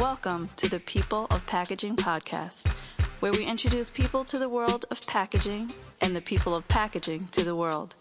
[0.00, 2.66] Welcome to the People of Packaging podcast,
[3.20, 5.70] where we introduce people to the world of packaging
[6.00, 7.94] and the people of packaging to the world.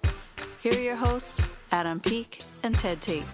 [0.61, 1.41] Here are your hosts,
[1.73, 3.25] Adam Peek and Ted Tate.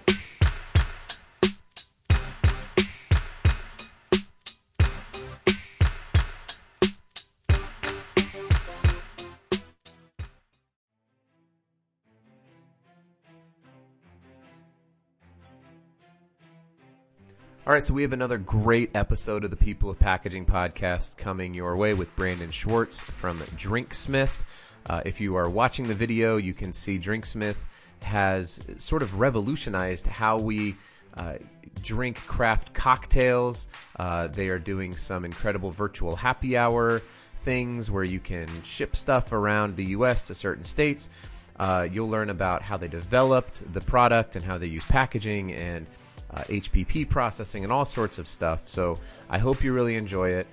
[17.66, 21.52] All right, so we have another great episode of the People of Packaging podcast coming
[21.52, 24.44] your way with Brandon Schwartz from Drinksmith.
[24.88, 27.56] Uh, if you are watching the video, you can see Drinksmith
[28.02, 30.76] has sort of revolutionized how we
[31.16, 31.38] uh,
[31.82, 33.68] drink craft cocktails.
[33.98, 37.02] Uh, they are doing some incredible virtual happy hour
[37.40, 40.28] things where you can ship stuff around the U.S.
[40.28, 41.10] to certain states.
[41.58, 45.84] Uh, you'll learn about how they developed the product and how they use packaging and
[46.30, 48.68] uh, HPP processing and all sorts of stuff.
[48.68, 50.46] So I hope you really enjoy it.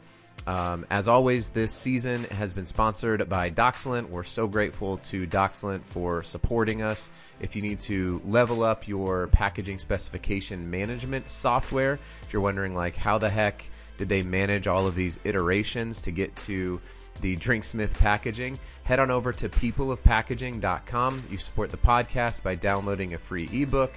[0.46, 4.10] Um, as always, this season has been sponsored by Doxalent.
[4.10, 7.12] We're so grateful to Doxalent for supporting us.
[7.40, 12.96] If you need to level up your packaging specification management software, if you're wondering like
[12.96, 16.82] how the heck did they manage all of these iterations to get to
[17.22, 21.24] the Drinksmith packaging, head on over to peopleofpackaging.com.
[21.30, 23.94] You support the podcast by downloading a free ebook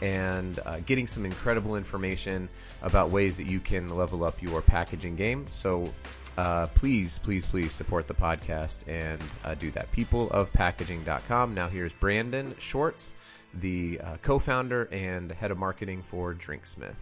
[0.00, 2.48] and uh, getting some incredible information
[2.82, 5.46] about ways that you can level up your packaging game.
[5.48, 5.92] So
[6.36, 9.90] uh, please, please, please support the podcast and uh, do that.
[9.92, 11.54] Peopleofpackaging.com.
[11.54, 13.14] Now here's Brandon Schwartz,
[13.54, 16.98] the uh, co-founder and head of marketing for Drinksmith.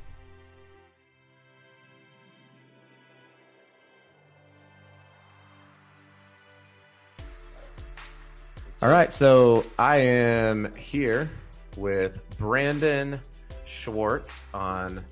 [8.81, 11.29] All right, so I am here
[11.77, 13.21] with Brandon
[13.65, 15.05] Schwartz on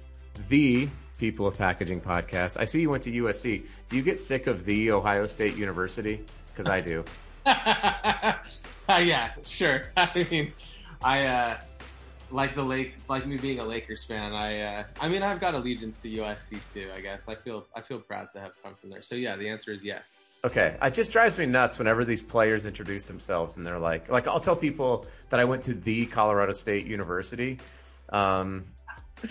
[0.49, 2.59] the People of Packaging podcast.
[2.59, 3.67] I see you went to USC.
[3.89, 6.25] Do you get sick of the Ohio State University?
[6.53, 7.05] Because I do.
[7.47, 8.35] uh,
[8.89, 9.83] yeah, sure.
[9.97, 10.53] I mean,
[11.03, 11.57] I uh,
[12.31, 14.33] like the lake, like me being a Lakers fan.
[14.33, 16.91] I, uh, I mean, I've got allegiance to USC too.
[16.95, 19.03] I guess I feel, I feel proud to have come from there.
[19.03, 20.21] So yeah, the answer is yes.
[20.47, 24.29] Okay, it just drives me nuts whenever these players introduce themselves and they're like, like
[24.29, 27.59] I'll tell people that I went to the Colorado State University,
[28.11, 28.65] um,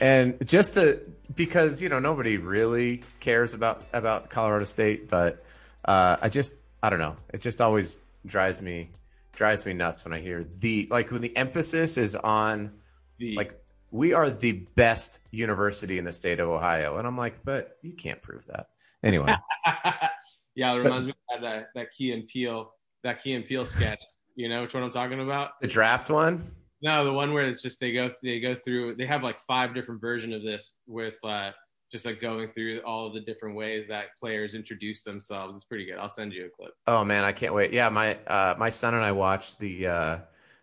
[0.02, 1.00] and just to
[1.34, 5.42] because you know nobody really cares about about Colorado State, but
[5.86, 8.90] uh, I just I don't know, it just always drives me
[9.36, 12.74] drives me nuts when I hear the like when the emphasis is on
[13.20, 13.58] The like
[13.90, 17.94] we are the best university in the state of Ohio, and I'm like, but you
[17.94, 18.68] can't prove that.
[19.02, 19.34] Anyway.
[20.56, 22.72] yeah, it reminds me of that that Key and Peele,
[23.04, 24.02] that Key and Peele sketch.
[24.36, 25.52] You know which one I'm talking about?
[25.62, 26.44] the draft one.
[26.82, 29.74] No, the one where it's just they go they go through they have like five
[29.74, 31.52] different version of this with uh
[31.92, 35.56] just like going through all of the different ways that players introduce themselves.
[35.56, 35.98] It's pretty good.
[35.98, 36.74] I'll send you a clip.
[36.88, 37.72] Oh man, I can't wait.
[37.72, 40.18] Yeah, my uh, my son and I watched the uh,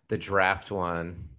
[0.09, 1.29] the draft one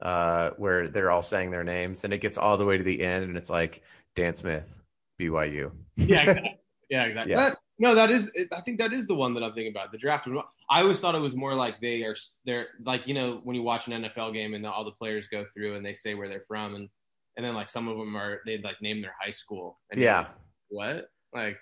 [0.00, 3.02] uh, where they're all saying their names, and it gets all the way to the
[3.02, 3.82] end, and it's like
[4.14, 4.80] Dan Smith,
[5.20, 5.70] BYU.
[5.96, 6.60] Yeah, exactly.
[6.88, 7.32] Yeah, exactly.
[7.32, 7.54] Yeah.
[7.78, 8.30] No, that is.
[8.52, 9.92] I think that is the one that I'm thinking about.
[9.92, 10.28] The draft.
[10.70, 12.16] I always thought it was more like they are.
[12.44, 15.44] They're like you know when you watch an NFL game and all the players go
[15.44, 16.88] through and they say where they're from and
[17.36, 19.78] and then like some of them are they'd like name their high school.
[19.90, 20.28] And Yeah, like,
[20.68, 21.10] what?
[21.34, 21.58] Like,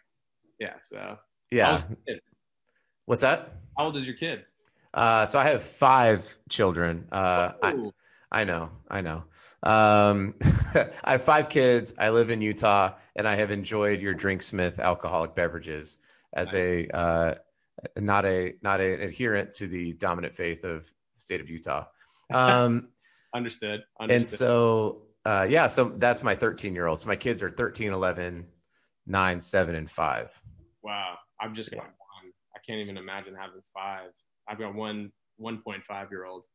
[0.58, 0.74] yeah.
[0.88, 1.18] So
[1.50, 1.72] yeah.
[1.72, 2.20] old's your kid?
[3.06, 3.52] What's that?
[3.76, 4.44] How old is your kid?
[4.92, 7.08] Uh, so I have five children.
[7.10, 7.90] Uh, I,
[8.30, 9.24] I know, I know.
[9.64, 10.34] Um,
[10.74, 11.94] I have five kids.
[11.98, 15.98] I live in Utah, and I have enjoyed your Drinksmith alcoholic beverages
[16.34, 17.34] as a uh,
[17.96, 21.84] not a not an adherent to the dominant faith of the state of Utah.
[22.32, 22.88] Um,
[23.34, 23.82] Understood.
[24.00, 26.98] and so uh, yeah, so that's my 13 year old.
[26.98, 28.46] So my kids are 13, 11,
[29.06, 30.42] 9, 7, and 5.
[30.82, 31.16] wow.
[31.40, 31.78] I've just Yeah.
[31.80, 31.88] one.
[32.56, 34.10] I can't even imagine having five.
[34.48, 36.46] I've got one 1.5 year old.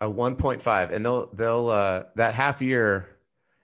[0.00, 3.16] A 1.5, and they'll they'll uh, that half year,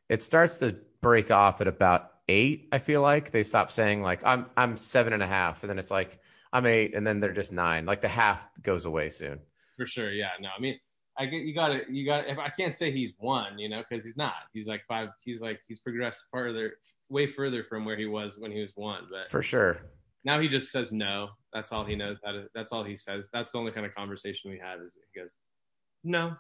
[0.08, 2.68] it starts to break off at about eight.
[2.72, 5.78] I feel like they stop saying like I'm I'm seven and a half, and then
[5.78, 6.18] it's like
[6.52, 7.86] I'm eight, and then they're just nine.
[7.86, 9.40] Like the half goes away soon.
[9.76, 10.12] For sure.
[10.12, 10.30] Yeah.
[10.40, 10.78] No, I mean,
[11.18, 12.28] I get you got to you got.
[12.28, 14.34] If I can't say he's one, you know, because he's not.
[14.52, 15.08] He's like five.
[15.24, 16.74] He's like he's progressed farther,
[17.08, 19.06] way further from where he was when he was one.
[19.10, 19.80] But For sure.
[20.24, 21.30] now he just says no.
[21.52, 22.18] That's all he knows.
[22.24, 23.28] That is, that's all he says.
[23.32, 24.80] That's the only kind of conversation we have.
[24.80, 25.38] Is he goes,
[26.02, 26.34] no.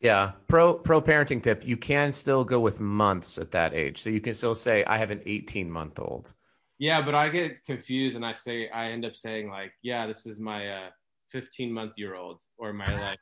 [0.00, 0.32] Yeah.
[0.46, 4.20] Pro pro parenting tip: you can still go with months at that age, so you
[4.20, 6.32] can still say I have an 18 month old.
[6.78, 10.26] Yeah, but I get confused and I say I end up saying like, yeah, this
[10.26, 10.88] is my uh,
[11.32, 13.18] 15 month year old or my like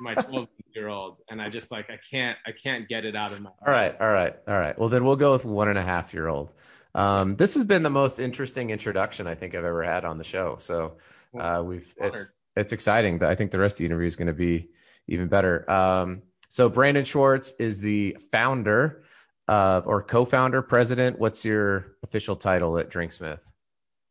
[0.00, 3.32] my 12 year old, and I just like I can't I can't get it out
[3.32, 3.50] of my.
[3.66, 4.78] All right, all right, all right.
[4.78, 6.54] Well, then we'll go with one and a half year old.
[6.94, 10.24] Um, this has been the most interesting introduction I think I've ever had on the
[10.24, 10.56] show.
[10.58, 10.98] So
[11.38, 13.18] uh, we've it's it's exciting.
[13.18, 14.68] But I think the rest of the interview is going to be
[15.12, 15.70] even better.
[15.70, 19.04] Um, so Brandon Schwartz is the founder
[19.46, 21.18] of or co-founder, president.
[21.18, 23.52] What's your official title at Drinksmith?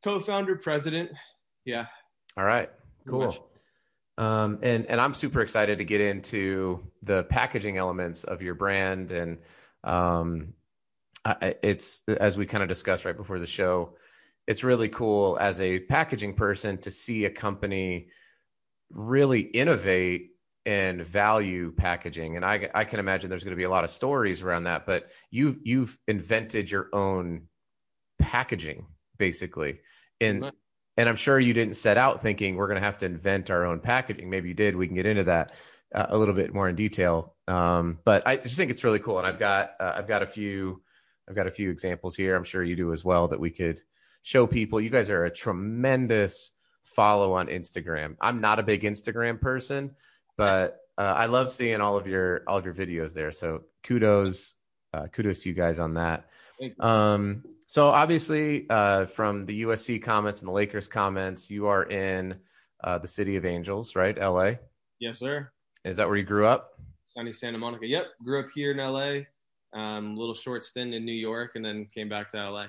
[0.04, 1.12] Co-founder, president.
[1.66, 1.88] Yeah.
[2.38, 2.70] All right.
[3.08, 3.50] Cool.
[4.18, 9.12] Um, and and I'm super excited to get into the packaging elements of your brand,
[9.12, 9.40] and
[9.84, 10.54] um,
[11.26, 13.96] I, it's as we kind of discussed right before the show.
[14.48, 18.10] It's really cool as a packaging person to see a company
[18.92, 20.32] really innovate
[20.66, 23.90] and value packaging, and I I can imagine there's going to be a lot of
[23.90, 24.86] stories around that.
[24.86, 27.48] But you've you've invented your own
[28.20, 28.86] packaging
[29.18, 29.80] basically,
[30.20, 30.52] and
[30.98, 33.66] and I'm sure you didn't set out thinking we're going to have to invent our
[33.66, 34.30] own packaging.
[34.30, 34.76] Maybe you did.
[34.76, 35.54] We can get into that
[35.94, 37.36] uh, a little bit more in detail.
[37.48, 40.28] Um, but I just think it's really cool, and I've got uh, I've got a
[40.28, 40.82] few
[41.28, 42.36] I've got a few examples here.
[42.36, 43.82] I'm sure you do as well that we could
[44.24, 44.82] show people.
[44.82, 46.52] You guys are a tremendous
[46.84, 48.16] follow on Instagram.
[48.22, 49.92] I'm not a big Instagram person,
[50.38, 53.32] but uh, I love seeing all of your all of your videos there.
[53.32, 54.56] So kudos
[54.94, 56.26] uh, kudos to you guys on that.
[56.80, 62.36] Um, so obviously, uh, from the USC comments and the Lakers comments, you are in
[62.84, 64.18] uh, the city of Angels, right?
[64.18, 64.54] LA.
[65.00, 65.50] Yes, sir.
[65.86, 66.80] Is that where you grew up?
[67.06, 67.88] Sunny Santa Monica.
[67.88, 69.22] Yep, grew up here in LA.
[69.74, 72.66] Um, little short stint in New York, and then came back to LA.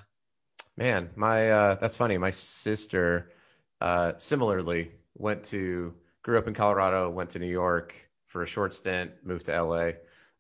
[0.77, 2.17] Man, my uh, that's funny.
[2.17, 3.33] My sister
[3.81, 7.95] uh, similarly went to grew up in Colorado, went to New York
[8.27, 9.91] for a short stint, moved to LA, uh,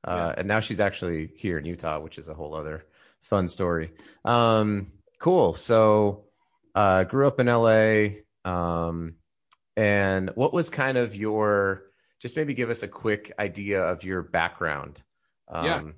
[0.06, 0.34] yeah.
[0.37, 2.87] and now she's actually here in Utah, which is a whole other
[3.20, 3.93] fun story.
[4.25, 5.55] Um, cool.
[5.55, 6.25] So,
[6.75, 8.23] uh, grew up in LA.
[8.44, 9.14] Um,
[9.76, 11.84] and what was kind of your,
[12.20, 15.02] just maybe give us a quick idea of your background.
[15.49, 15.94] Um,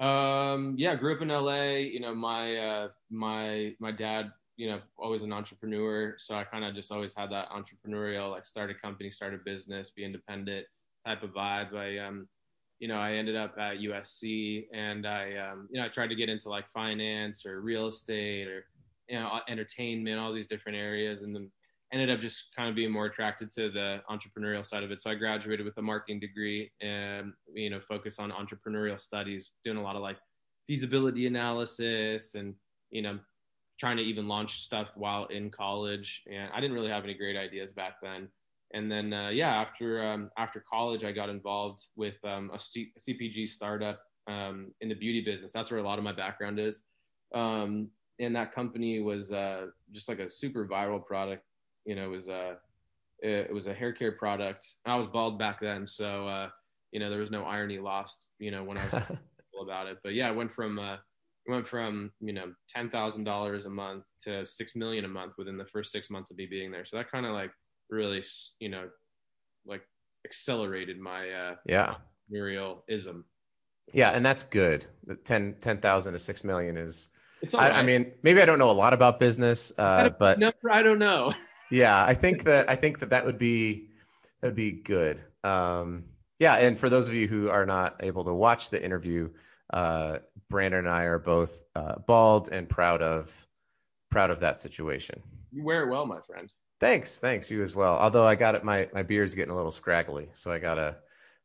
[0.00, 0.52] yeah.
[0.52, 1.74] Um, yeah, grew up in LA.
[1.74, 6.14] You know, my, uh, my, my dad, you know, always an entrepreneur.
[6.18, 9.38] So I kind of just always had that entrepreneurial, like start a company, start a
[9.38, 10.66] business, be independent
[11.06, 11.74] type of vibe.
[11.74, 12.28] I, um,
[12.78, 16.14] you know, I ended up at USC and I, um, you know, I tried to
[16.14, 18.66] get into like finance or real estate or,
[19.08, 21.22] you know, entertainment, all these different areas.
[21.22, 21.50] And then
[21.92, 25.00] ended up just kind of being more attracted to the entrepreneurial side of it.
[25.02, 29.76] So I graduated with a marketing degree and, you know, focus on entrepreneurial studies, doing
[29.76, 30.16] a lot of like
[30.66, 32.54] feasibility analysis and,
[32.90, 33.18] you know,
[33.82, 36.22] trying to even launch stuff while in college.
[36.30, 38.28] And I didn't really have any great ideas back then
[38.74, 42.92] and then uh, yeah, after um, after college, I got involved with um, a, C-
[42.98, 45.52] CPG startup um, in the beauty business.
[45.52, 46.82] That's where a lot of my background is.
[47.34, 47.88] Um,
[48.18, 51.44] and that company was uh, just like a super viral product.
[51.84, 52.56] You know, it was a
[53.18, 54.66] it was a hair care product.
[54.86, 56.48] I was bald back then, so uh,
[56.92, 58.28] you know there was no irony lost.
[58.38, 59.02] You know when I was
[59.62, 60.96] about it, but yeah, I went from uh,
[61.46, 65.56] went from you know ten thousand dollars a month to six million a month within
[65.56, 66.84] the first six months of me being there.
[66.84, 67.50] So that kind of like
[67.90, 68.22] really,
[68.60, 68.88] you know,
[69.66, 69.82] like
[70.24, 71.94] accelerated my uh, yeah
[72.32, 73.24] entrepreneurialism.
[73.92, 74.86] Yeah, and that's good.
[75.24, 77.10] 10 10,000 to 6 million is
[77.52, 77.72] I, right.
[77.72, 81.00] I, mean, maybe I don't know a lot about business, uh, but number, I don't
[81.00, 81.34] know.
[81.70, 83.88] yeah, I think that I think that that would be
[84.40, 85.22] that would be good.
[85.42, 86.04] Um,
[86.38, 89.30] yeah, and for those of you who are not able to watch the interview,
[89.72, 93.46] uh, Brandon and I are both uh, bald and proud of
[94.10, 95.22] proud of that situation.
[95.50, 96.52] You wear it well, my friend.
[96.80, 97.94] Thanks, thanks you as well.
[97.94, 100.96] Although I got it, my my beard's getting a little scraggly, so I gotta,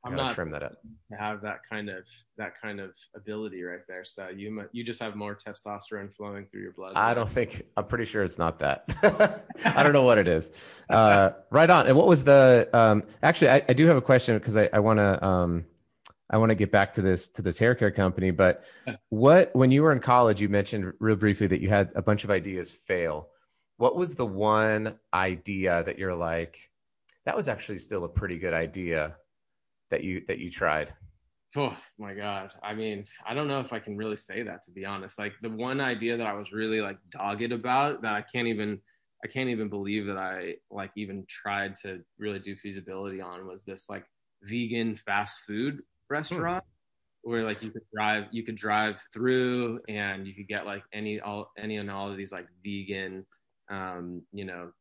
[0.03, 0.77] I gotta trim that up
[1.09, 2.05] to have that kind of
[2.37, 4.03] that kind of ability right there.
[4.03, 6.93] So you you just have more testosterone flowing through your blood.
[6.95, 9.43] I don't think I'm pretty sure it's not that.
[9.63, 10.49] I don't know what it is.
[10.89, 11.87] Uh, right on.
[11.87, 12.67] And what was the?
[12.73, 15.23] Um, actually, I, I do have a question because I, I want to.
[15.23, 15.65] Um,
[16.29, 18.65] I want to get back to this to this hair care company, but
[19.09, 22.23] what when you were in college, you mentioned real briefly that you had a bunch
[22.23, 23.29] of ideas fail.
[23.77, 26.57] What was the one idea that you're like
[27.25, 29.17] that was actually still a pretty good idea
[29.89, 30.93] that you that you tried
[31.55, 32.51] oh my god.
[32.63, 35.19] I mean i don't know if i can really say that to be honest.
[35.19, 38.79] Like the one idea that i was really like dogged about that i can't even
[39.23, 43.63] i can't even believe that i like even tried to really do feasibility on was
[43.65, 44.05] this like
[44.43, 46.63] vegan fast food restaurant
[47.23, 47.31] hmm.
[47.31, 51.19] where like you could drive you could drive through and you could get like any
[51.19, 53.25] all any and all of these like vegan
[53.69, 54.71] um, you know,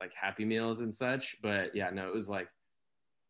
[0.00, 1.36] like Happy Meals and such.
[1.42, 2.48] But yeah, no, it was like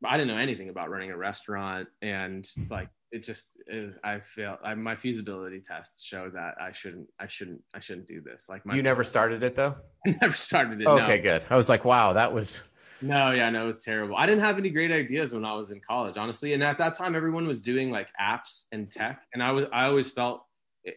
[0.04, 3.98] I didn't know anything about running a restaurant, and like it just is.
[4.04, 8.20] I feel I, my feasibility test showed that I shouldn't, I shouldn't, I shouldn't do
[8.20, 8.48] this.
[8.48, 9.76] Like my, you never started it though.
[10.06, 10.86] I never started it.
[10.86, 11.22] Okay, no.
[11.22, 11.44] good.
[11.50, 12.64] I was like, wow, that was
[13.00, 14.16] No, yeah, no, it was terrible.
[14.16, 16.54] I didn't have any great ideas when I was in college, honestly.
[16.54, 19.86] And at that time, everyone was doing like apps and tech, and I was I
[19.86, 20.46] always felt,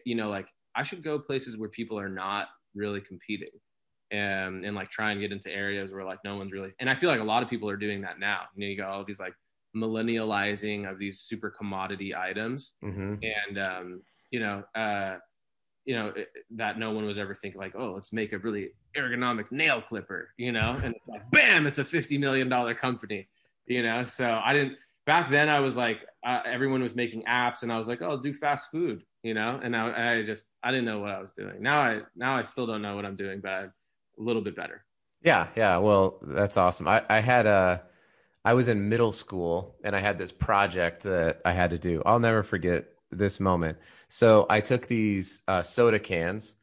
[0.06, 3.50] you know, like I should go places where people are not really competing,
[4.10, 6.72] and and like try and get into areas where like no one's really.
[6.80, 8.44] And I feel like a lot of people are doing that now.
[8.54, 9.34] You know, you got all these like
[9.76, 15.18] millennializing of these super commodity items, hmm and um, you know, uh,
[15.84, 16.12] you know
[16.52, 20.30] that no one was ever thinking like, oh, let's make a really ergonomic nail clipper,
[20.36, 23.28] you know, and it's like, bam, it's a fifty million dollar company,
[23.66, 24.04] you know.
[24.04, 25.48] So I didn't back then.
[25.48, 28.34] I was like, uh, everyone was making apps, and I was like, oh, I'll do
[28.34, 29.60] fast food, you know.
[29.62, 31.62] And I, I just I didn't know what I was doing.
[31.62, 33.72] Now I now I still don't know what I'm doing, but I'm
[34.18, 34.84] a little bit better.
[35.22, 35.76] Yeah, yeah.
[35.78, 36.88] Well, that's awesome.
[36.88, 37.82] I, I had a,
[38.44, 42.02] I was in middle school and I had this project that I had to do.
[42.06, 43.78] I'll never forget this moment.
[44.08, 46.54] So I took these uh, soda cans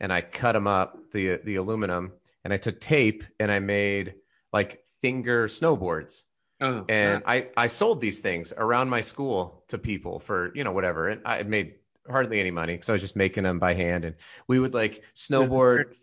[0.00, 2.12] and I cut them up, the the aluminum,
[2.44, 4.14] and I took tape and I made
[4.52, 6.24] like finger snowboards.
[6.60, 10.72] Oh, And I I sold these things around my school to people for you know
[10.72, 11.08] whatever.
[11.08, 11.74] And I made
[12.08, 14.04] hardly any money because I was just making them by hand.
[14.04, 14.16] And
[14.48, 15.94] we would like snowboard.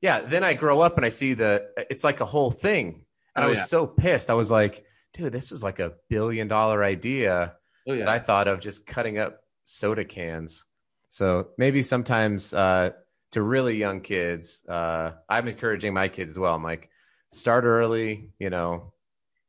[0.00, 0.20] Yeah.
[0.20, 3.04] Then I grow up and I see the it's like a whole thing.
[3.36, 3.64] And Oh, I was yeah.
[3.64, 4.30] so pissed.
[4.30, 7.54] I was like, dude, this is like a billion dollar idea
[7.88, 8.08] oh that.
[8.08, 10.64] I thought of just cutting up soda cans.
[11.08, 12.90] So maybe sometimes uh,
[13.32, 16.54] to really young kids, uh, I'm encouraging my kids as well.
[16.54, 16.90] I'm like,
[17.32, 18.92] start early, you know,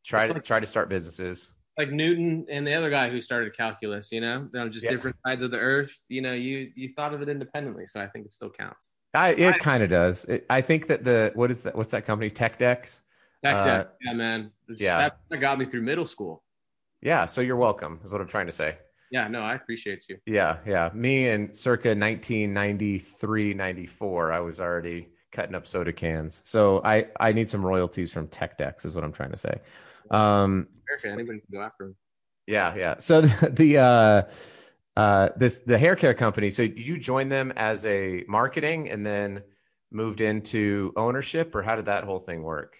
[0.03, 1.53] try It's to like- try to start businesses.
[1.77, 4.91] like Newton and the other guy who started calculus, you know, they're just Yeah.
[4.91, 5.93] different sides of the earth.
[6.07, 8.93] You know, you you thought of it independently, so I think it still counts.
[9.13, 10.23] I, it kind of does.
[10.25, 11.75] It, I think that the what is that?
[11.75, 12.29] What's that company?
[12.29, 13.01] Tech TechDex.
[13.43, 14.51] Tech Uh, yeah, man.
[14.69, 15.09] It's- yeah.
[15.29, 16.43] that got me through middle school.
[17.05, 17.25] Yeah.
[17.25, 17.99] So you're welcome.
[18.03, 18.79] Is what I'm trying to say.
[19.11, 20.17] Yeah, no, I appreciate you.
[20.25, 20.89] Yeah, yeah.
[20.93, 26.41] Me and circa 1993, 94, I was already cutting up soda cans.
[26.43, 29.61] So I I need some royalties from Tech Decks is what I'm trying to say.
[30.09, 31.95] Um America, anybody can go after him.
[32.47, 32.95] yeah, yeah.
[32.97, 34.21] So the, the uh
[34.97, 39.43] uh this the hair care company, so you joined them as a marketing and then
[39.91, 42.77] moved into ownership or how did that whole thing work?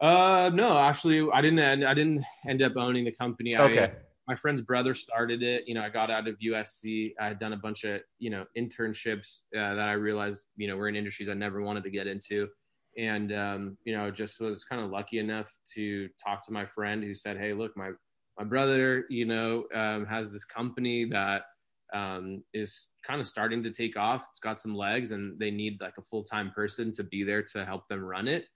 [0.00, 1.58] Uh, no, actually, I didn't.
[1.58, 3.56] End, I didn't end up owning the company.
[3.56, 3.96] I, Okay.
[4.28, 5.66] my friend's brother started it.
[5.66, 7.14] You know, I got out of USC.
[7.18, 10.76] I had done a bunch of you know internships uh, that I realized you know
[10.76, 12.48] were in industries I never wanted to get into,
[12.98, 17.02] and um, you know just was kind of lucky enough to talk to my friend
[17.02, 17.92] who said, "Hey, look, my
[18.38, 21.44] my brother, you know, um, has this company that
[21.94, 24.26] um, is kind of starting to take off.
[24.30, 27.42] It's got some legs, and they need like a full time person to be there
[27.44, 28.46] to help them run it."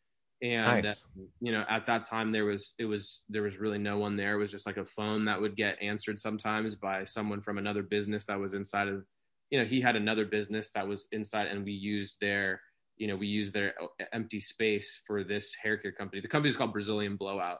[0.42, 1.06] And Nice.
[1.40, 4.34] you know at that time there was it was there was really no one there
[4.34, 7.82] it was just like a phone that would get answered sometimes by someone from another
[7.82, 9.04] business that was inside of
[9.50, 12.60] you know he had another business that was inside and we used their
[12.96, 13.74] you know we used their
[14.12, 17.58] empty space for this hair care company the company's called brazilian blowout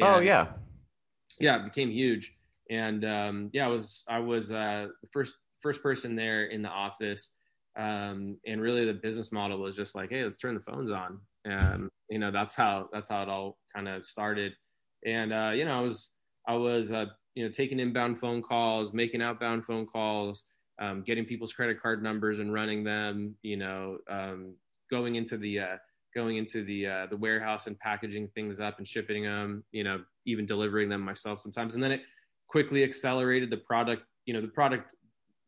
[0.00, 0.52] Oh yeah.
[1.40, 2.34] yeah, it became huge.
[2.70, 6.68] And um, yeah, I was I was uh, the first first person there in the
[6.68, 7.34] office.
[7.76, 11.20] Um, and really, the business model was just like, hey, let's turn the phones on.
[11.44, 14.52] And you know, that's how that's how it all kind of started.
[15.06, 16.10] And uh, you know, I was
[16.46, 20.44] I was uh, you know taking inbound phone calls, making outbound phone calls,
[20.80, 23.36] um, getting people's credit card numbers and running them.
[23.42, 24.54] You know, um,
[24.90, 25.76] going into the uh,
[26.14, 29.64] going into the uh, the warehouse and packaging things up and shipping them.
[29.72, 31.74] You know, even delivering them myself sometimes.
[31.74, 32.02] And then it
[32.48, 34.02] quickly accelerated the product.
[34.26, 34.94] You know, the product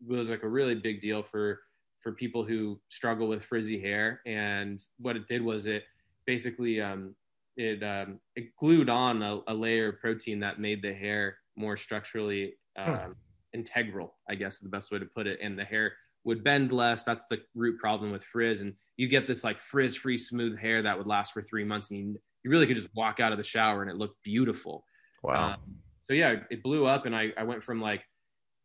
[0.06, 1.60] was like a really big deal for
[2.02, 4.20] for people who struggle with frizzy hair.
[4.26, 5.84] And what it did was it
[6.26, 7.14] basically um,
[7.56, 11.76] it um, it glued on a, a layer of protein that made the hair more
[11.76, 13.12] structurally um, Hmm.
[13.52, 14.16] integral.
[14.28, 15.38] I guess is the best way to put it.
[15.42, 15.92] And the hair
[16.24, 17.04] would bend less.
[17.04, 18.60] That's the root problem with frizz.
[18.60, 21.90] And you get this like frizz free smooth hair that would last for three months,
[21.90, 24.84] and you you really could just walk out of the shower and it looked beautiful.
[25.22, 25.54] Wow.
[25.54, 25.60] Um,
[26.02, 28.02] so yeah, it blew up, and I I went from like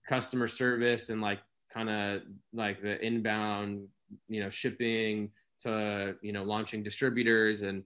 [0.08, 1.40] customer service and like
[1.74, 2.22] kind of
[2.54, 3.88] like the inbound,
[4.30, 5.32] you know, shipping
[5.62, 7.84] to you know launching distributors and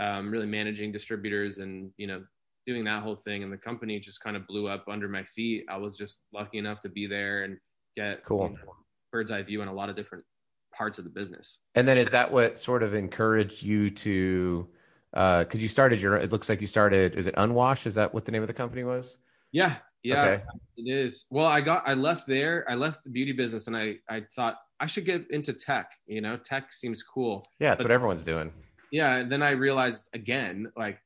[0.00, 2.22] um, really managing distributors and you know
[2.66, 3.42] doing that whole thing.
[3.42, 5.64] And the company just kind of blew up under my feet.
[5.68, 7.58] I was just lucky enough to be there and
[7.96, 8.44] get Cool.
[8.44, 8.74] you know,
[9.12, 10.24] bird's eye view on a lot of different
[10.72, 11.58] parts of the business.
[11.74, 14.68] And then is that what sort of encouraged you to
[15.14, 18.14] uh because you started your it looks like you started is it unwash is that
[18.14, 19.18] what the name of the company was
[19.50, 19.74] Yeah,
[20.04, 20.42] yeah, Okay.
[20.76, 21.26] it is.
[21.30, 22.64] Well, I got I left there.
[22.68, 25.92] I left the beauty business, and I I thought I should get into tech.
[26.06, 27.44] You know, tech seems cool.
[27.58, 28.52] yeah that's But- what everyone's doing
[28.90, 30.98] Yeah, and then I realized again, like,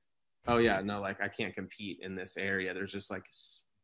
[0.46, 2.72] oh yeah, no, like I can't compete in this area.
[2.72, 3.26] There's just like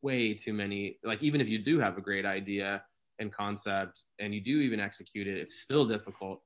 [0.03, 0.99] way too many.
[1.05, 2.83] Like, even if you do have a great idea
[3.19, 6.41] and concept, and you do even execute it, it's still difficult.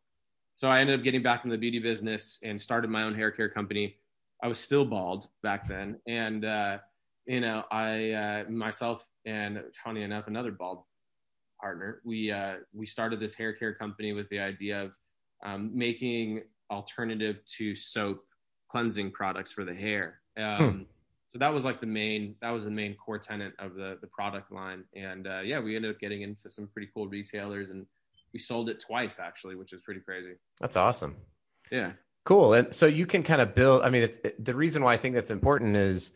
[0.57, 3.31] So I ended up getting back into the beauty business and started my own hair
[3.31, 3.97] care company.
[4.43, 6.79] I was still bald back then, and uh,
[7.27, 10.83] you know, I uh, myself and funny enough, another bald
[11.65, 14.91] partner, we uh, we started this hair care company with the idea of
[15.45, 18.19] um, making alternative to soap
[18.69, 20.21] cleansing products for the hair.
[20.37, 20.83] Um, hmm.
[21.29, 24.07] So that was like the main that was the main core tenant of the the
[24.09, 27.87] product line, and uh, yeah, we ended up getting into some pretty cool retailers, and
[28.35, 30.35] we sold it twice actually, which is pretty crazy.
[30.61, 31.17] That's awesome.
[31.73, 31.93] Yeah.
[32.25, 32.55] Cool.
[32.55, 33.83] And so you can kind of build.
[33.83, 36.13] I mean, it's it, the reason why I think that's important is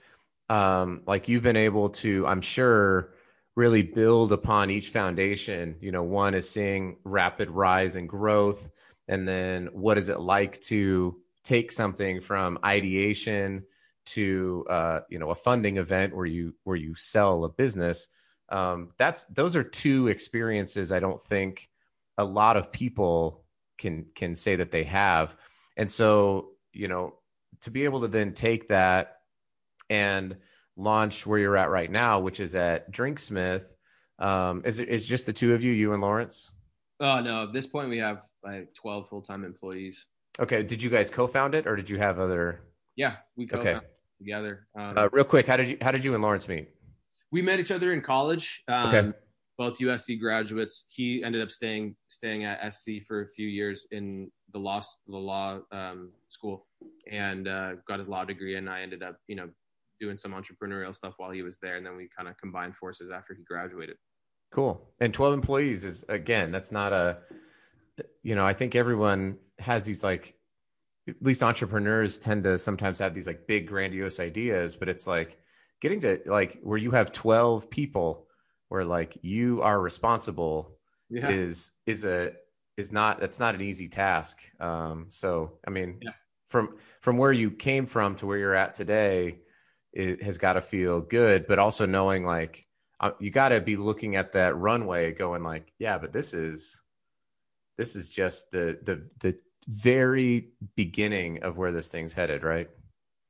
[0.48, 3.12] um, like you've been able to, I'm sure,
[3.58, 5.76] really build upon each foundation.
[5.80, 8.70] You know, one is seeing rapid rise and growth,
[9.08, 13.64] and then what is it like to take something from ideation
[14.06, 18.08] to uh, you know a funding event where you where you sell a business.
[18.48, 21.68] Um, that's those are two experiences I don't think
[22.16, 23.44] a lot of people
[23.76, 25.36] can can say that they have
[25.78, 27.14] and so, you know,
[27.60, 29.20] to be able to then take that
[29.88, 30.36] and
[30.78, 33.74] launch where you're at right now, which is at Drinksmith,
[34.18, 36.50] um, is it is just the two of you, you and Lawrence?
[37.00, 40.06] Oh no, at this point we have like 12 full-time employees.
[40.40, 40.62] Okay.
[40.62, 42.60] Did you guys co-found it or did you have other?
[42.96, 43.86] Yeah, we co-founded okay.
[44.18, 44.66] together.
[44.76, 46.68] Um, uh, real quick, how did you how did you and Lawrence meet?
[47.30, 48.64] We met each other in college.
[48.68, 49.12] Um, okay
[49.58, 50.84] both USC graduates.
[50.88, 55.16] He ended up staying staying at SC for a few years in the law the
[55.16, 56.66] law um, school
[57.10, 58.54] and uh, got his law degree.
[58.54, 59.48] And I ended up you know
[60.00, 63.10] doing some entrepreneurial stuff while he was there, and then we kind of combined forces
[63.10, 63.96] after he graduated.
[64.50, 64.90] Cool.
[65.00, 67.18] And twelve employees is again that's not a
[68.22, 70.34] you know I think everyone has these like
[71.08, 75.38] at least entrepreneurs tend to sometimes have these like big grandiose ideas, but it's like
[75.80, 78.26] getting to like where you have 12 people
[78.68, 80.78] where like you are responsible
[81.08, 81.28] yeah.
[81.28, 82.32] is is a
[82.76, 86.10] is not that's not an easy task um so i mean yeah.
[86.46, 89.38] from from where you came from to where you're at today
[89.98, 92.64] it has got to feel good but also knowing like
[93.00, 96.80] uh, you got to be looking at that runway going like yeah but this is
[97.76, 102.70] this is just the the the very beginning of where this thing's headed right?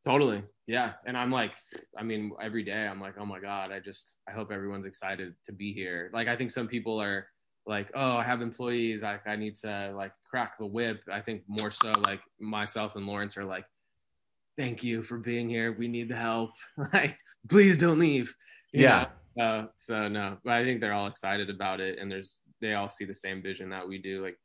[0.04, 0.42] Totally.
[0.66, 0.92] Yeah.
[1.06, 1.52] And i'm like
[1.96, 5.34] i mean every day i'm like oh my god i just i hope everyone's excited
[5.46, 6.10] to be here.
[6.12, 7.26] Like i think some people are
[7.66, 11.00] like oh i have employees like i need to like crack the whip.
[11.10, 13.64] I think more so like myself and lawrence are like
[14.58, 15.74] thank you for being here.
[15.78, 16.50] We need the help.
[16.92, 17.18] Like
[17.48, 18.34] please don't leave.
[18.72, 19.06] You yeah.
[19.40, 22.90] uh, so no but i think they're all excited about it and there's they all
[22.90, 24.36] see the same vision that we do like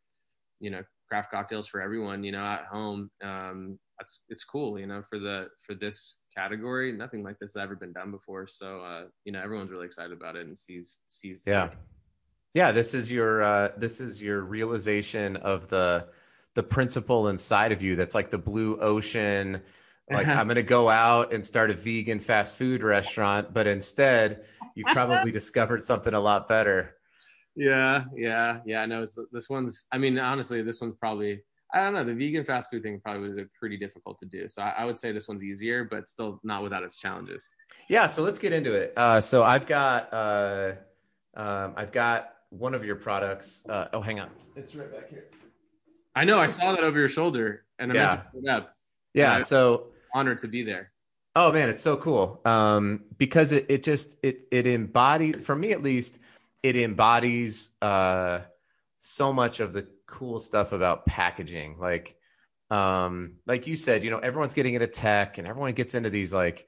[0.62, 3.12] you know craft cocktails for everyone you know at home.
[3.24, 6.92] Um that's it's cool, you know, for the for this category.
[6.92, 8.48] Nothing like this has ever been done before.
[8.48, 11.70] So uh, you know, everyone's really excited about it and sees sees Yeah.
[12.54, 16.08] Yeah, this is your uh this is your realization of the
[16.56, 19.62] the principle inside of you that's like the blue ocean
[20.10, 24.46] like I'm going to go out and start a vegan fast food restaurant, but instead
[24.76, 26.96] you probably discovered something a lot better.
[27.56, 28.86] Yeah, yeah, yeah.
[28.86, 29.88] No, it's this one's.
[29.92, 32.04] I mean, honestly, this one's probably I don't know.
[32.04, 34.48] The vegan fast food thing probably would be pretty difficult to do.
[34.48, 37.50] So I, I, would say this one's easier, but still not without its challenges.
[37.90, 38.06] Yeah.
[38.06, 38.94] So let's get into it.
[38.96, 40.74] Uh, so I've got uh,
[41.36, 43.64] um, I've got one of your products.
[43.68, 44.30] Uh, oh, hang on.
[44.56, 45.26] It's right back here.
[46.16, 46.40] I know.
[46.40, 48.06] I saw that over your shoulder, and I yeah.
[48.06, 48.76] meant to put it up.
[49.16, 49.40] Yeah.
[49.40, 50.92] So honored to be there.
[51.36, 52.42] Oh man, it's so cool.
[52.46, 56.20] Um, because it it just it it embodies for me at least
[56.62, 58.42] it embodies uh
[59.00, 61.78] so much of the cool stuff about packaging.
[61.78, 62.16] Like,
[62.70, 66.34] um, like you said, you know, everyone's getting into tech and everyone gets into these
[66.34, 66.66] like,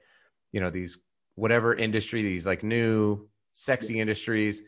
[0.52, 0.98] you know, these
[1.36, 4.62] whatever industry, these like new sexy industries.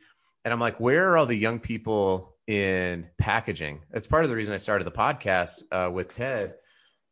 [0.44, 3.82] And I'm like, where are all the young people in packaging?
[3.90, 6.54] That's part of the reason I started the podcast uh, with Ted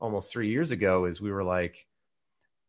[0.01, 1.05] almost three years ago.
[1.05, 1.87] Is we were like,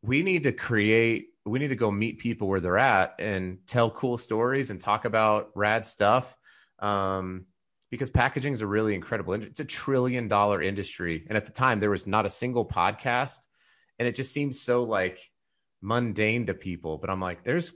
[0.01, 3.89] we need to create, we need to go meet people where they're at and tell
[3.91, 6.35] cool stories and talk about rad stuff.
[6.79, 7.45] Um,
[7.89, 11.79] because packaging is a really incredible it's a trillion dollar industry and at the time
[11.79, 13.39] there was not a single podcast
[13.99, 15.19] and it just seems so like
[15.81, 17.75] mundane to people but i'm like there's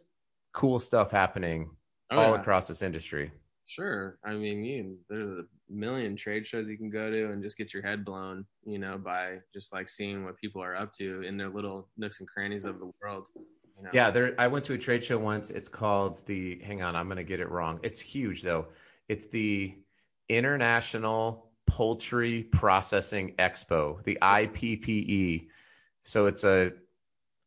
[0.54, 1.70] cool stuff happening
[2.12, 2.42] oh, all yeah.
[2.42, 3.32] across this industry
[3.66, 7.58] sure i mean you, there's a million trade shows you can go to and just
[7.58, 11.22] get your head blown you know by just like seeing what people are up to
[11.22, 13.90] in their little nooks and crannies of the world you know?
[13.94, 17.08] yeah there i went to a trade show once it's called the hang on i'm
[17.08, 18.68] gonna get it wrong it's huge though
[19.08, 19.76] it's the
[20.30, 25.48] International Poultry Processing Expo, the IPPE.
[26.04, 26.72] So it's a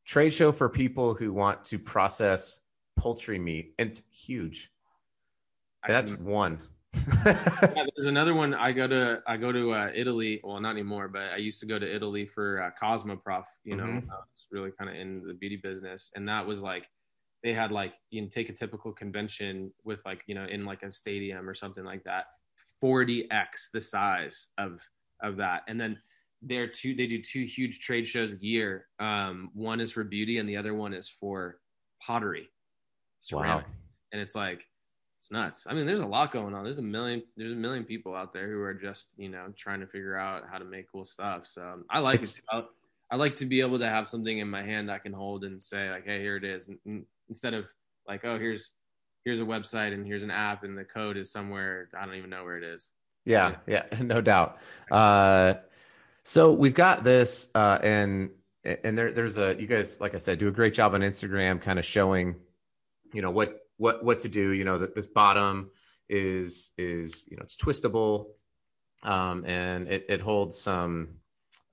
[0.04, 2.60] trade show for people who want to process
[2.96, 3.74] poultry meat.
[3.78, 4.70] And it's huge.
[5.84, 6.60] And that's one.
[7.26, 8.54] yeah, there's another one.
[8.54, 10.40] I go to I go to uh, Italy.
[10.44, 13.44] Well, not anymore, but I used to go to Italy for uh, Cosmoprof.
[13.64, 14.04] You know, Mhm.
[14.10, 16.88] I was really kind of in the beauty business, and that was like
[17.42, 20.82] they had like you know take a typical convention with like you know in like
[20.82, 22.26] a stadium or something like that,
[22.82, 24.80] 40x the size of
[25.22, 25.98] of that, and then
[26.42, 28.86] they're two they do two huge trade shows a year.
[29.00, 31.58] Um, one is for beauty, and the other one is for
[32.00, 32.48] pottery,
[33.20, 34.64] ceramics, and it's like
[35.24, 35.66] it's nuts.
[35.66, 36.64] I mean, there's a lot going on.
[36.64, 37.22] There's a million.
[37.34, 40.42] There's a million people out there who are just you know trying to figure out
[40.50, 41.46] how to make cool stuff.
[41.46, 42.44] So um, I like It's- it.
[42.52, 42.62] I,
[43.10, 45.62] I like to be able to have something in my hand I can hold and
[45.62, 47.64] say like, hey, here it is, and, instead of
[48.06, 48.72] like, oh, here's
[49.24, 52.28] here's a website and here's an app and the code is somewhere I don't even
[52.28, 52.90] know where it is.
[53.24, 54.58] Yeah, yeah, no doubt.
[54.90, 55.54] Uh,
[56.22, 58.28] so we've got this, uh, and
[58.62, 61.62] and there, there's a you guys, like I said, do a great job on Instagram,
[61.62, 62.34] kind of showing,
[63.14, 64.50] you know, what what what to do.
[64.50, 65.70] You know, that this bottom
[66.08, 68.26] is is you know it's twistable,
[69.02, 71.08] um, and it it holds some.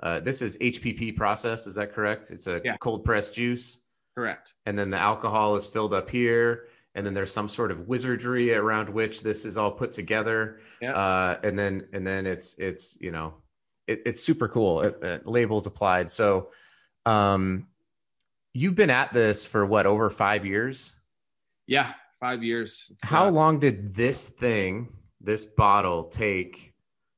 [0.02, 1.68] Uh, this is HPP process.
[1.68, 2.32] Is that correct?
[2.32, 2.78] It's a Yeah.
[2.78, 3.82] cold pressed juice,
[4.16, 4.54] Correct.
[4.66, 8.54] and then the alcohol is filled up here, and then there's some sort of wizardry
[8.54, 10.94] around which this is all put together Yeah.
[10.94, 13.34] uh, and then and then it's it's you know
[13.88, 16.52] it, it's super cool it, it- labels applied so
[17.06, 17.68] um
[18.54, 20.96] you've been at this for what over five years
[21.72, 22.90] yeah, five years.
[22.92, 24.90] It's, how uh, long did this thing
[25.22, 26.74] this bottle take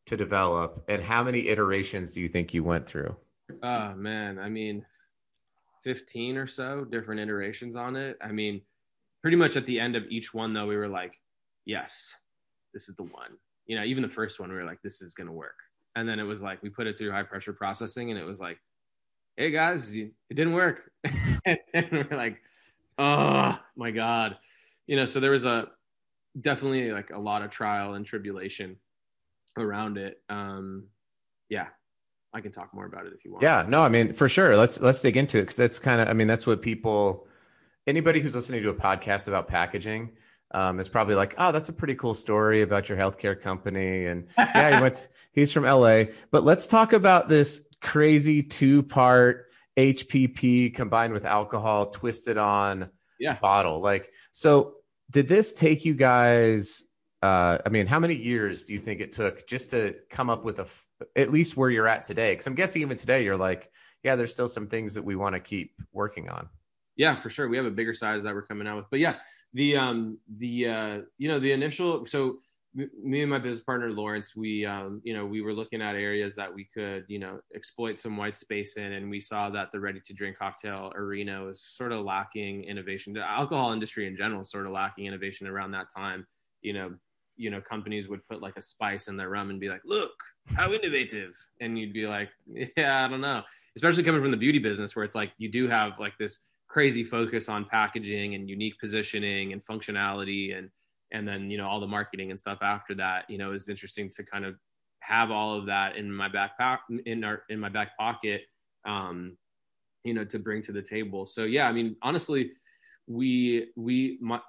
[0.06, 3.16] to develop and how many iterations do you think you went through
[3.64, 4.86] Oh man, I mean,
[5.84, 8.18] fifteen or so different iterations on it.
[8.22, 8.62] I mean,
[9.22, 11.20] pretty much at the end of each one, though, we were like,
[11.66, 12.16] "Yes,
[12.74, 15.14] this is the one." You know, even the first one, we were like, "This is
[15.14, 15.60] gonna work."
[15.96, 18.40] And then it was like we put it through high pressure processing, and it was
[18.40, 18.60] like,
[19.36, 20.90] "Hey guys, it didn't work,"
[21.46, 22.42] and we're like,
[22.98, 24.38] "Oh my god,"
[24.88, 25.06] you know.
[25.06, 25.70] So there was a
[26.40, 28.78] definitely like a lot of trial and tribulation
[29.58, 30.22] around it.
[30.30, 30.88] Um,
[31.50, 31.68] yeah,
[32.34, 33.44] I can talk more about it if you want.
[33.44, 36.08] yeah no i mean for sure let's let's dig into it because that's kind of
[36.08, 37.28] i mean that's what people
[37.86, 40.12] anybody who's listening to a podcast about packaging
[40.56, 44.28] um, is probably like oh that's a pretty cool story about your healthcare company and
[44.38, 50.74] yeah he went he's from la but let's talk about this crazy two part hpp
[50.74, 53.38] combined with alcohol twisted on Yeah.
[53.42, 54.76] bottle like so
[55.12, 56.84] did this take you guys
[57.22, 60.44] uh, I mean, how many years do you think it took just to come up
[60.44, 62.34] with a, f- at least where you're at today?
[62.34, 63.72] Because I'm guessing even today you're like,
[64.04, 66.50] yeah, there's still some things that we want to keep working on.
[66.98, 67.48] Yeah, for sure.
[67.48, 69.20] We have a bigger size that we're coming out with, but yeah,
[69.54, 72.40] the um the uh you know the initial so
[72.76, 76.36] me and my business partner Lawrence, we um you know we were looking at areas
[76.36, 79.80] that we could you know exploit some white space in, and we saw that the
[79.80, 83.14] ready to drink cocktail arena was sort of lacking innovation.
[83.14, 86.26] The alcohol industry in general sort of lacking innovation around that time.
[86.62, 86.94] You know,
[87.36, 90.12] you know companies would put like a spice in their rum and be like, look
[90.56, 92.30] how innovative, and you'd be like,
[92.78, 93.44] yeah, I don't know.
[93.76, 97.04] Especially coming from the beauty business where it's like you do have like this crazy
[97.04, 100.72] focus on packaging and unique positioning and functionality and
[101.14, 104.10] and then you know all the marketing and stuff after that you know is interesting
[104.10, 104.56] to kind of
[105.00, 108.42] have all of that in my back po- in our in my back pocket
[108.86, 109.38] um
[110.04, 112.52] you know to bring to the table so yeah i mean honestly
[113.08, 114.40] we we my,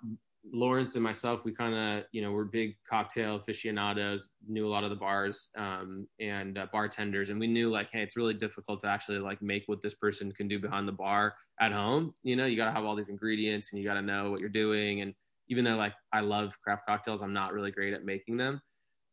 [0.52, 4.84] Lawrence and myself, we kind of, you know, we're big cocktail aficionados, knew a lot
[4.84, 7.30] of the bars um, and uh, bartenders.
[7.30, 10.30] And we knew like, hey, it's really difficult to actually like make what this person
[10.32, 12.12] can do behind the bar at home.
[12.22, 14.40] You know, you got to have all these ingredients and you got to know what
[14.40, 15.00] you're doing.
[15.00, 15.14] And
[15.48, 18.60] even though like I love craft cocktails, I'm not really great at making them.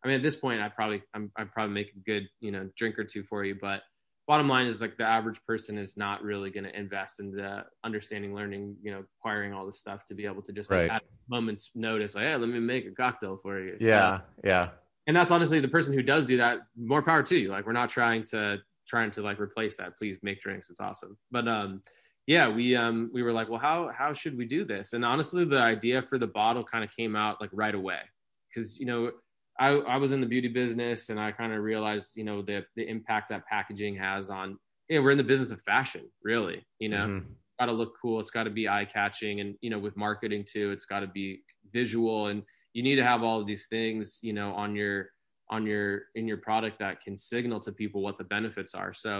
[0.03, 2.67] I mean, at this point, I probably, I'm, I probably make a good, you know,
[2.75, 3.83] drink or two for you, but
[4.27, 7.63] bottom line is like the average person is not really going to invest in the
[7.83, 10.91] understanding, learning, you know, acquiring all this stuff to be able to just like, Right.
[10.91, 13.77] at a moment's notice, like, hey, let me make a cocktail for you.
[13.79, 14.21] So- Yeah.
[14.43, 14.69] Yeah.
[15.07, 16.59] and that's honestly the person who does do that.
[16.75, 17.49] More power to you.
[17.49, 19.97] Like we're not trying to trying to like replace that.
[19.97, 20.69] Please make drinks.
[20.69, 21.17] It's awesome.
[21.31, 21.81] But um,
[22.31, 24.93] yeah, we um we were like, well, how how should we do this?
[24.93, 27.99] And honestly, the idea for the bottle kind of came out like right away
[28.49, 29.11] because you know
[29.59, 32.57] I, I was in the beauty business and I kind of realized, you know, the
[32.77, 34.57] the impact that packaging has on.
[34.89, 36.59] Yeah, we're in the business of fashion, really.
[36.79, 37.25] You know, Mhm.
[37.59, 38.19] got to look cool.
[38.21, 41.07] It's got to be eye catching, and you know, with marketing too, it's got to
[41.07, 41.27] be
[41.79, 45.09] visual, and you need to have all of these things, you know, on your
[45.49, 48.93] on your in your product that can signal to people what the benefits are.
[48.93, 49.13] So,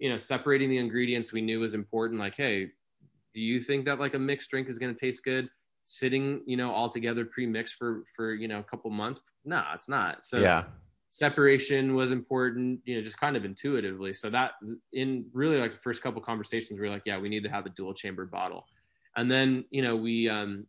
[0.00, 2.18] you know, separating the ingredients we knew was important.
[2.18, 2.70] Like, hey,
[3.34, 5.48] do you think that like a mixed drink is going to taste good?
[5.84, 9.20] Sitting, you know, all together pre-mixed for for you know a couple months?
[9.44, 10.24] No, it's not.
[10.24, 10.64] So yeah.
[11.10, 14.52] separation was important you know just kind of intuitively so that
[14.92, 17.66] in really like the first couple conversations we are like yeah we need to have
[17.66, 18.64] a dual chamber bottle
[19.16, 20.64] and then you know we um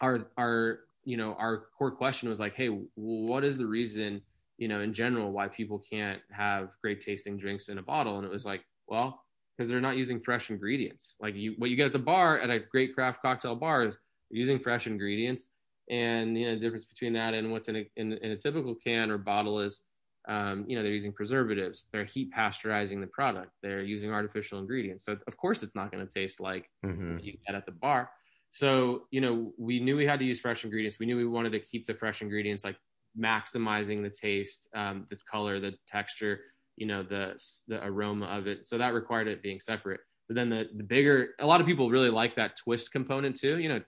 [0.00, 4.20] our our you know, our core question was like, hey, what is the reason,
[4.60, 8.18] you know, in general, why people can't have great tasting drinks in a bottle?
[8.18, 9.22] And it was like, well,
[9.56, 11.16] because they're not using fresh ingredients.
[11.18, 13.96] Like you, what you get at the bar at a great craft cocktail bar is
[14.30, 15.48] using fresh ingredients.
[15.88, 18.74] And you know, the difference between that and what's in a, in, in a typical
[18.74, 19.80] can or bottle is,
[20.28, 21.88] um, you know, they're using preservatives.
[21.90, 23.52] They're heat pasteurizing the product.
[23.62, 25.06] They're using artificial ingredients.
[25.06, 27.18] So of course, it's not going to taste like mm-hmm.
[27.22, 28.10] you get at the bar.
[28.50, 30.98] So, you know, we knew we had to use fresh ingredients.
[30.98, 32.76] We knew we wanted to keep the fresh ingredients, like
[33.18, 36.40] maximizing the taste, um, the color, the texture,
[36.76, 38.64] you know, the the aroma of it.
[38.64, 40.00] So that required it being separate.
[40.28, 43.58] But then the the bigger, a lot of people really like that twist component too.
[43.58, 43.80] You know,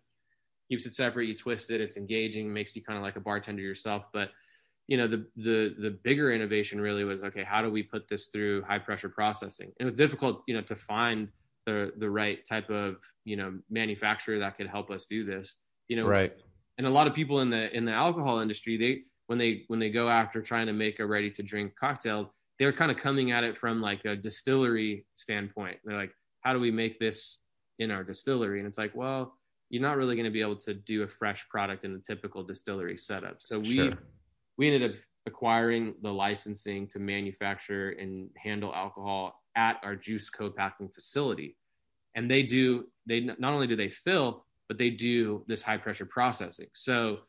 [0.68, 1.28] keeps it separate.
[1.28, 1.80] You twist it.
[1.80, 4.04] It's engaging, makes you kind of like a bartender yourself.
[4.12, 4.30] But
[4.88, 7.44] you know, the the the bigger innovation really was okay.
[7.44, 9.72] How do we put this through high pressure processing?
[9.78, 11.28] It was difficult, you know, to find
[11.66, 15.58] the the right type of you know manufacturer that could help us do this
[15.88, 16.34] you know right
[16.78, 19.78] and a lot of people in the in the alcohol industry they when they when
[19.78, 23.30] they go after trying to make a ready to drink cocktail they're kind of coming
[23.30, 25.78] at it from like a distillery standpoint.
[25.84, 27.38] They're like how do we make this
[27.78, 28.58] in our distillery?
[28.58, 29.38] And it's like well
[29.70, 32.42] you're not really going to be able to do a fresh product in a typical
[32.42, 33.36] distillery setup.
[33.40, 33.92] So we sure.
[34.58, 40.90] we ended up acquiring the licensing to manufacture and handle alcohol at our juice co-packing
[40.90, 41.56] facility.
[42.14, 46.06] And they do they not only do they fill but they do this high pressure
[46.06, 46.68] processing.
[46.74, 47.20] So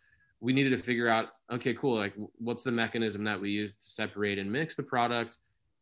[0.43, 3.85] we needed to figure out okay cool like what's the mechanism that we use to
[3.85, 5.37] separate and mix the product?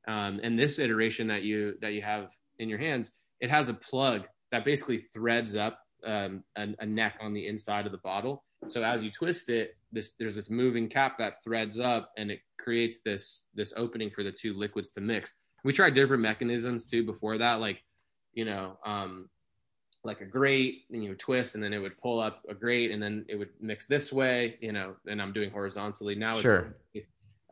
[0.07, 3.73] Um, and this iteration that you that you have in your hands it has a
[3.73, 8.43] plug that basically threads up um, a, a neck on the inside of the bottle.
[8.67, 12.41] So as you twist it this there's this moving cap that threads up and it
[12.59, 15.33] creates this this opening for the two liquids to mix.
[15.63, 17.83] We tried different mechanisms too before that, like
[18.33, 19.27] you know, um,
[20.03, 22.91] like a grate, and you know, twist, and then it would pull up a grate,
[22.91, 24.95] and then it would mix this way, you know.
[25.07, 26.33] And I'm doing horizontally now.
[26.33, 26.75] Sure.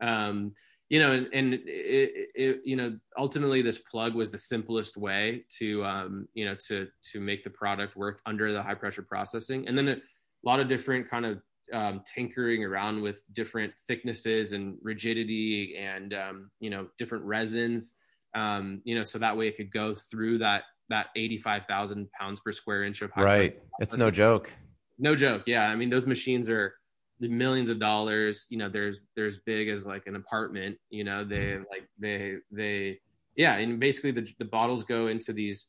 [0.02, 0.52] Um,
[0.88, 5.44] you know, and, and it, it, you know, ultimately, this plug was the simplest way
[5.58, 9.68] to, um, you know, to to make the product work under the high pressure processing,
[9.68, 9.98] and then a
[10.42, 11.40] lot of different kind of
[11.72, 17.94] um, tinkering around with different thicknesses and rigidity and um, you know different resins
[18.34, 22.10] um, you know, so that way it could go through that that eighty five thousand
[22.12, 23.58] pounds per square inch of right.
[23.80, 24.52] It's no joke.
[24.98, 25.44] No joke.
[25.46, 26.74] Yeah, I mean those machines are
[27.20, 28.46] millions of dollars.
[28.50, 30.76] You know, there's there's big as like an apartment.
[30.90, 33.00] You know, they like they they
[33.36, 35.68] yeah, and basically the the bottles go into these.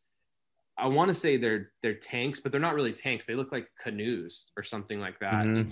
[0.77, 3.25] I want to say they're they're tanks, but they're not really tanks.
[3.25, 5.45] They look like canoes or something like that.
[5.45, 5.71] Mm-hmm.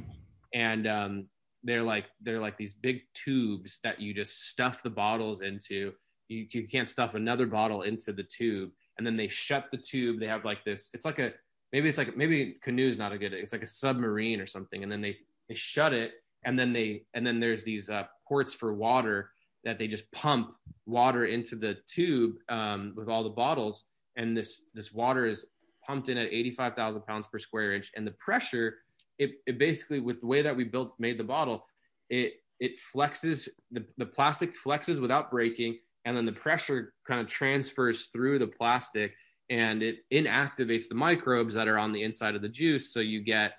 [0.53, 1.27] And um,
[1.63, 5.93] they're like they're like these big tubes that you just stuff the bottles into
[6.27, 10.19] you, you can't stuff another bottle into the tube and then they shut the tube.
[10.19, 11.33] They have like this it's like a
[11.71, 14.83] maybe it's like maybe canoe is not a good it's like a submarine or something
[14.83, 16.13] and then they they shut it
[16.45, 19.31] and then they and then there's these uh, ports for water
[19.63, 23.85] that they just pump water into the tube um, with all the bottles
[24.15, 25.47] and this this water is
[25.85, 28.77] pumped in at 85,000 pounds per square inch and the pressure
[29.17, 31.65] it, it basically with the way that we built made the bottle
[32.09, 37.27] it it flexes the, the plastic flexes without breaking and then the pressure kind of
[37.27, 39.13] transfers through the plastic
[39.49, 42.93] and it inactivates the microbes that are on the inside of the juice.
[42.93, 43.53] So you get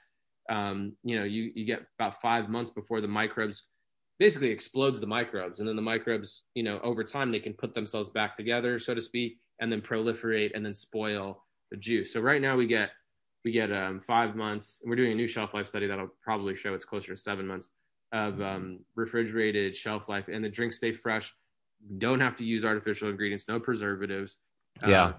[0.48, 3.64] um, you know you, you get about five months before the microbes
[4.18, 5.60] basically explodes the microbes.
[5.60, 8.94] And then the microbes you know over time they can put themselves back together so
[8.94, 12.12] to speak and then proliferate and then spoil the juice.
[12.12, 12.90] So right now we get
[13.44, 16.54] we get um, five months and we're doing a new shelf life study that'll probably
[16.54, 17.70] show it's closer to seven months
[18.12, 21.32] of um, refrigerated shelf life and the drinks stay fresh
[21.98, 24.38] don't have to use artificial ingredients, no preservatives.
[24.86, 25.02] Yeah.
[25.02, 25.12] Uh,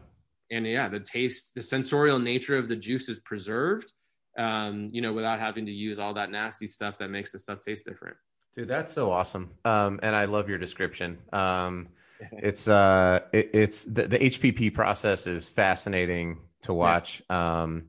[0.51, 3.91] and yeah, the taste, the sensorial nature of the juice is preserved,
[4.37, 7.61] um, you know, without having to use all that nasty stuff that makes the stuff
[7.61, 8.17] taste different.
[8.53, 9.51] Dude, that's so awesome.
[9.63, 11.19] Um, and I love your description.
[11.31, 11.87] Um,
[12.33, 17.21] it's uh, it, it's the, the, HPP process is fascinating to watch.
[17.29, 17.63] Yeah.
[17.63, 17.85] Um,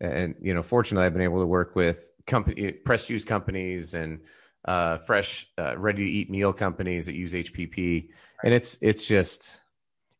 [0.00, 4.20] and you know, fortunately, I've been able to work with company press juice companies and
[4.64, 8.08] uh, fresh, uh, ready to eat meal companies that use HPP,
[8.44, 9.60] and it's it's just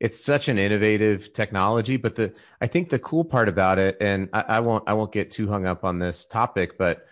[0.00, 1.96] it's such an innovative technology.
[1.96, 5.12] But the I think the cool part about it, and I, I won't I won't
[5.12, 7.06] get too hung up on this topic, but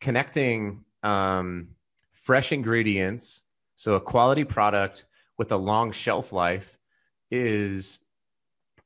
[0.00, 1.68] connecting um,
[2.12, 3.44] fresh ingredients,
[3.76, 5.04] so a quality product
[5.38, 6.78] with a long shelf life,
[7.30, 8.00] is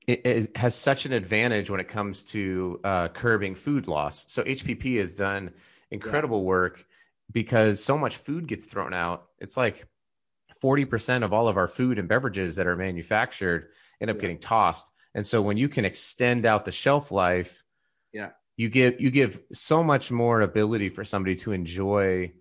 [0.07, 4.25] it, it, has such an advantage when it comes to uh, curbing food loss.
[4.29, 5.51] So HPP has done
[5.91, 6.45] incredible yeah.
[6.45, 6.87] work
[7.33, 9.27] because so much food gets thrown out.
[9.39, 9.87] It's like
[10.63, 13.69] 40% of all of our food and beverages that are manufactured
[14.01, 14.23] end up yeah.
[14.23, 14.91] getting tossed.
[15.15, 17.63] And so when you can extend out the shelf life,
[18.13, 22.33] yeah, you give you give so much more ability for somebody to enjoy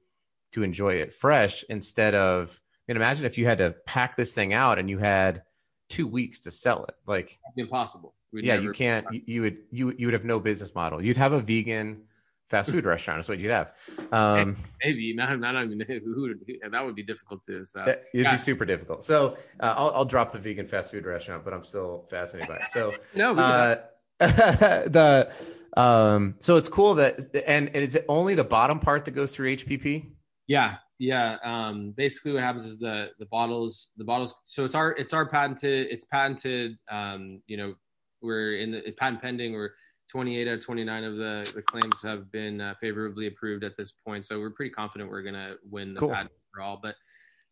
[0.53, 4.33] to enjoy it fresh instead of I mean, imagine if you had to pack this
[4.33, 5.43] thing out and you had
[5.89, 6.95] two weeks to sell it.
[7.07, 8.13] Like impossible.
[8.31, 9.05] We'd yeah, you can't.
[9.11, 11.03] You, you, would you you would have no business model.
[11.03, 12.03] You'd have a vegan
[12.47, 13.19] fast food restaurant.
[13.19, 13.71] Is what you'd have.
[14.12, 15.39] Um, Maybe not.
[15.39, 17.65] Not even who, who, that would be difficult to.
[17.65, 18.31] So it'd yeah.
[18.31, 19.03] be super difficult.
[19.03, 22.55] So uh, I'll, I'll drop the vegan fast food restaurant, but I'm still fascinated by
[22.58, 22.71] it.
[22.71, 23.81] So no, uh,
[24.19, 25.31] the
[25.75, 29.36] um, so it's cool that and, and is it only the bottom part that goes
[29.36, 30.12] through HPP?
[30.47, 31.38] Yeah, yeah.
[31.43, 34.34] Um, basically, what happens is the the bottles the bottles.
[34.45, 36.77] So it's our it's our patented it's patented.
[36.89, 37.75] Um, you know,
[38.21, 39.53] we're in the patent pending.
[39.53, 39.71] We're
[40.09, 43.91] 28 out of 29 of the, the claims have been uh, favorably approved at this
[43.91, 44.25] point.
[44.25, 46.09] So we're pretty confident we're going to win the cool.
[46.09, 46.79] patent for all.
[46.81, 46.95] But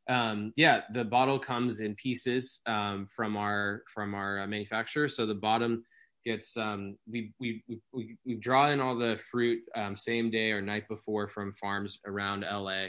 [0.07, 5.07] um, yeah, the bottle comes in pieces um, from our from our uh, manufacturer.
[5.07, 5.83] So the bottom
[6.25, 7.63] gets um, we, we
[7.93, 11.99] we we draw in all the fruit um, same day or night before from farms
[12.05, 12.87] around LA,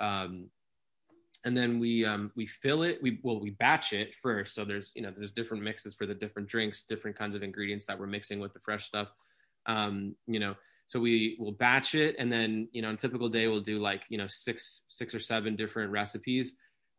[0.00, 0.50] um,
[1.46, 3.00] and then we um, we fill it.
[3.00, 4.54] We well we batch it first.
[4.54, 7.86] So there's you know there's different mixes for the different drinks, different kinds of ingredients
[7.86, 9.08] that we're mixing with the fresh stuff.
[9.66, 10.56] Um, you know,
[10.88, 13.78] so we will batch it, and then you know, on a typical day we'll do
[13.78, 16.54] like you know six six or seven different recipes.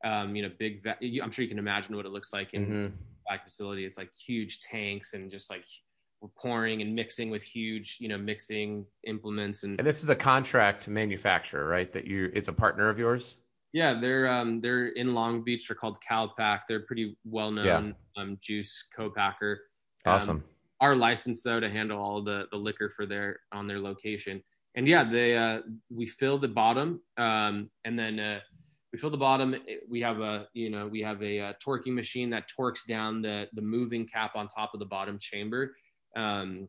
[0.06, 0.88] Um, you know, big.
[1.22, 3.36] I'm sure you can imagine what it looks like in mm-hmm.
[3.44, 3.84] facility.
[3.84, 5.66] It's like huge tanks and just like
[6.22, 9.78] we're pouring and mixing with huge, you know, mixing implements and.
[9.78, 11.92] And this is a contract manufacturer, right?
[11.92, 13.40] That you, it's a partner of yours.
[13.74, 15.68] Yeah, they're um they're in Long Beach.
[15.68, 16.62] They're called CalPack.
[16.68, 18.22] They're pretty well known yeah.
[18.22, 19.62] um, juice co-packer.
[20.06, 20.44] Um, awesome.
[20.80, 24.42] Our license though to handle all the the liquor for their on their location.
[24.76, 28.40] And yeah, they uh, we fill the bottom um, and then uh,
[28.94, 29.56] we fill the bottom.
[29.90, 33.22] We have a you know we have a, a uh, torquing machine that torques down
[33.22, 35.74] the the moving cap on top of the bottom chamber
[36.16, 36.68] um,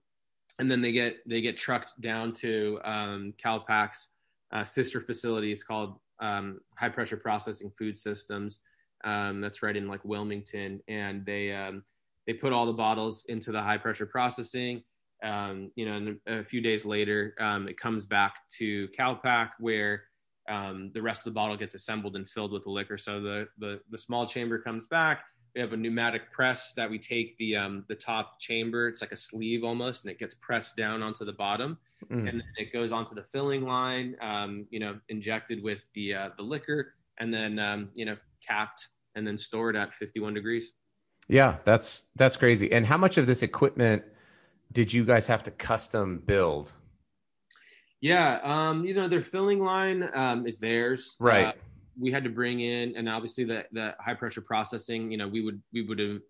[0.58, 4.08] and then they get they get trucked down to um, CalPack's
[4.52, 5.52] uh, sister facility.
[5.52, 8.60] It's called um, High Pressure Processing Food Systems.
[9.04, 11.84] Um, that's right in like Wilmington, and they um,
[12.26, 14.82] they put all the bottles into the high pressure processing.
[15.22, 20.04] Um, you know, and a few days later, um, it comes back to CalPack where
[20.48, 22.98] um, the rest of the bottle gets assembled and filled with the liquor.
[22.98, 25.22] So the the, the small chamber comes back
[25.54, 28.88] we have a pneumatic press that we take the um, the top chamber.
[28.88, 32.28] It's like a sleeve almost, and it gets pressed down onto the bottom, mm.
[32.28, 34.16] and then it goes onto the filling line.
[34.20, 38.88] Um, you know, injected with the uh, the liquor, and then um, you know capped
[39.14, 40.72] and then stored at 51 degrees.
[41.28, 42.72] Yeah, that's that's crazy.
[42.72, 44.02] And how much of this equipment
[44.72, 46.74] did you guys have to custom build?
[48.00, 51.16] Yeah, um, you know, their filling line um, is theirs.
[51.18, 51.46] Right.
[51.46, 51.52] Uh,
[51.98, 55.10] we had to bring in, and obviously the the high pressure processing.
[55.10, 56.20] You know, we would we would have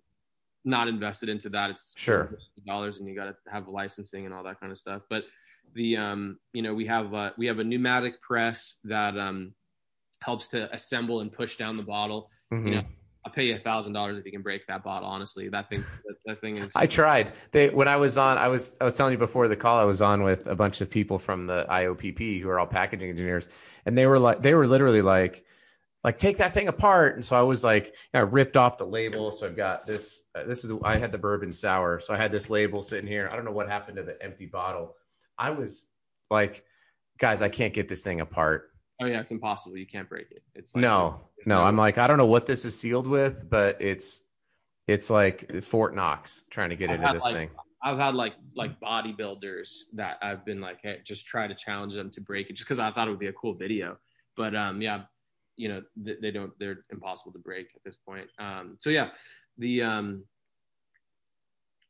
[0.64, 1.70] not invested into that.
[1.70, 5.02] It's sure dollars, and you got to have licensing and all that kind of stuff.
[5.08, 5.24] But
[5.74, 9.54] the um, you know, we have uh, we have a pneumatic press that um,
[10.20, 12.30] helps to assemble and push down the bottle.
[12.52, 12.66] Mm-hmm.
[12.66, 12.82] You know,
[13.24, 15.08] I'll pay you a thousand dollars if you can break that bottle.
[15.08, 16.72] Honestly, that thing, that, that, thing is.
[16.74, 17.32] I tried.
[17.52, 19.84] They when I was on, I was I was telling you before the call, I
[19.84, 23.48] was on with a bunch of people from the IOPP who are all packaging engineers,
[23.84, 25.44] and they were like, they were literally like,
[26.04, 27.16] like take that thing apart.
[27.16, 29.30] And so I was like, I ripped off the label.
[29.30, 30.22] So I've got this.
[30.34, 33.08] Uh, this is the, I had the bourbon sour, so I had this label sitting
[33.08, 33.28] here.
[33.30, 34.94] I don't know what happened to the empty bottle.
[35.38, 35.88] I was
[36.30, 36.64] like,
[37.18, 38.70] guys, I can't get this thing apart.
[39.00, 39.76] Oh yeah, it's impossible.
[39.76, 40.42] You can't break it.
[40.54, 41.62] It's like, no, no.
[41.62, 44.22] I'm like, I don't know what this is sealed with, but it's
[44.88, 47.50] it's like Fort Knox trying to get I've into this like, thing.
[47.82, 52.10] I've had like like bodybuilders that I've been like, hey, just try to challenge them
[52.10, 53.98] to break it, just because I thought it would be a cool video.
[54.36, 55.02] But um, yeah,
[55.58, 58.28] you know they, they don't they're impossible to break at this point.
[58.38, 59.10] Um, so yeah,
[59.58, 60.24] the um,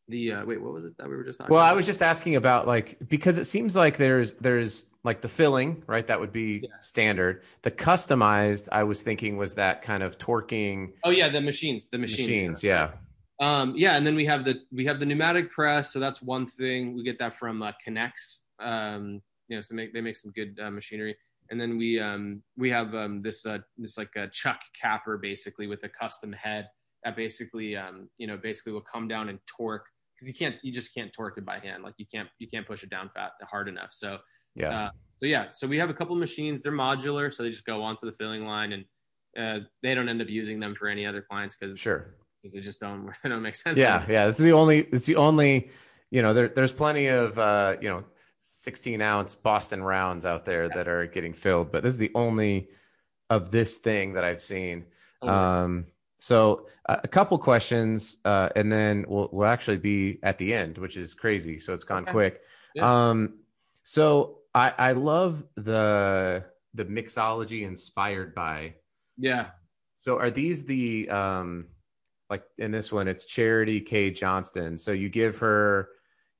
[0.09, 1.55] the uh, wait, what was it that we were just talking?
[1.55, 1.71] Well, about?
[1.71, 5.83] I was just asking about like because it seems like there's there's like the filling,
[5.87, 6.07] right?
[6.07, 6.71] That would be yeah.
[6.81, 7.43] standard.
[7.63, 10.93] The customized, I was thinking, was that kind of torquing.
[11.05, 12.93] Oh yeah, the machines, the machines, machines, yeah.
[13.41, 16.47] Um, yeah, and then we have the we have the pneumatic press, so that's one
[16.47, 16.95] thing.
[16.95, 18.39] We get that from uh, K'Nex.
[18.59, 21.17] Um, you know, so make, they make some good uh, machinery
[21.51, 25.67] and then we um, we have um, this uh, this like a chuck capper basically
[25.67, 26.69] with a custom head
[27.05, 30.73] that basically um, you know basically will come down and torque because you can't you
[30.73, 31.83] just can't torque it by hand.
[31.83, 33.93] Like you can't you can't push it down fat hard enough.
[33.93, 34.19] So
[34.55, 34.87] yeah.
[34.87, 35.47] uh, so yeah.
[35.53, 36.63] So we have a couple machines.
[36.63, 38.85] They're modular so they just go onto the filling line and
[39.39, 42.15] uh, they don't end up using them for any other clients because sure.
[42.43, 43.79] because they just don't they don't make sense.
[43.79, 44.29] Yeah yeah.
[44.29, 45.71] It's the only it's the only
[46.11, 48.05] you know there, there's plenty of uh, you know
[48.41, 52.69] 16 ounce Boston rounds out there that are getting filled, but this is the only
[53.31, 54.87] of this thing that I've seen.
[55.23, 55.87] Oh, um,
[56.19, 60.79] so uh, a couple questions, uh, and then we'll, we'll actually be at the end,
[60.79, 61.59] which is crazy.
[61.59, 62.13] So it's gone okay.
[62.13, 62.41] quick.
[62.75, 63.11] Yeah.
[63.11, 63.39] Um,
[63.83, 68.75] so I I love the the mixology inspired by.
[69.17, 69.47] Yeah.
[69.97, 71.67] So are these the um
[72.31, 74.79] like in this one it's Charity K Johnston.
[74.79, 75.89] So you give her,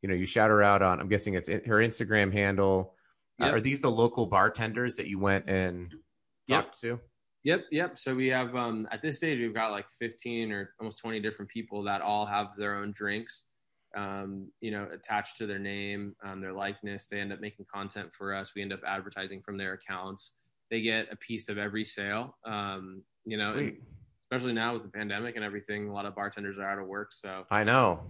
[0.03, 2.95] you know, you shout her out on I'm guessing it's her Instagram handle.
[3.41, 3.53] Uh, yep.
[3.53, 5.91] Uh, are these the local bartenders that you went and
[6.49, 6.99] talked yep.
[6.99, 7.01] to?
[7.45, 7.99] Yep, yep.
[7.99, 11.51] So we have um at this stage we've got like 15 or almost 20 different
[11.51, 13.47] people that all have their own drinks
[13.97, 17.09] um, you know, attached to their name, um, their likeness.
[17.09, 18.53] They end up making content for us.
[18.55, 20.33] We end up advertising from their accounts.
[20.71, 22.37] They get a piece of every sale.
[22.45, 23.67] Um, you know,
[24.23, 27.13] especially now with the pandemic and everything, a lot of bartenders are out of work.
[27.13, 28.01] So I know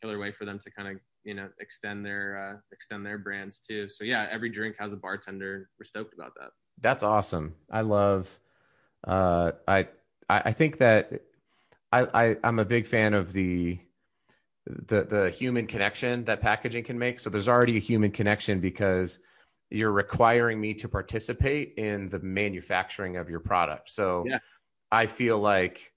[0.00, 0.96] killer way for them to kind of
[1.26, 3.88] you know extend their uh, extend their brands too.
[3.88, 5.68] So yeah, every drink has a bartender.
[5.78, 6.50] We're stoked about that.
[6.80, 7.56] That's awesome.
[7.70, 8.38] I love.
[9.06, 9.88] Uh, I
[10.28, 11.22] I think that
[11.92, 13.78] I, I I'm a big fan of the
[14.66, 17.18] the the human connection that packaging can make.
[17.18, 19.18] So there's already a human connection because
[19.68, 23.90] you're requiring me to participate in the manufacturing of your product.
[23.90, 24.38] So yeah.
[24.92, 25.92] I feel like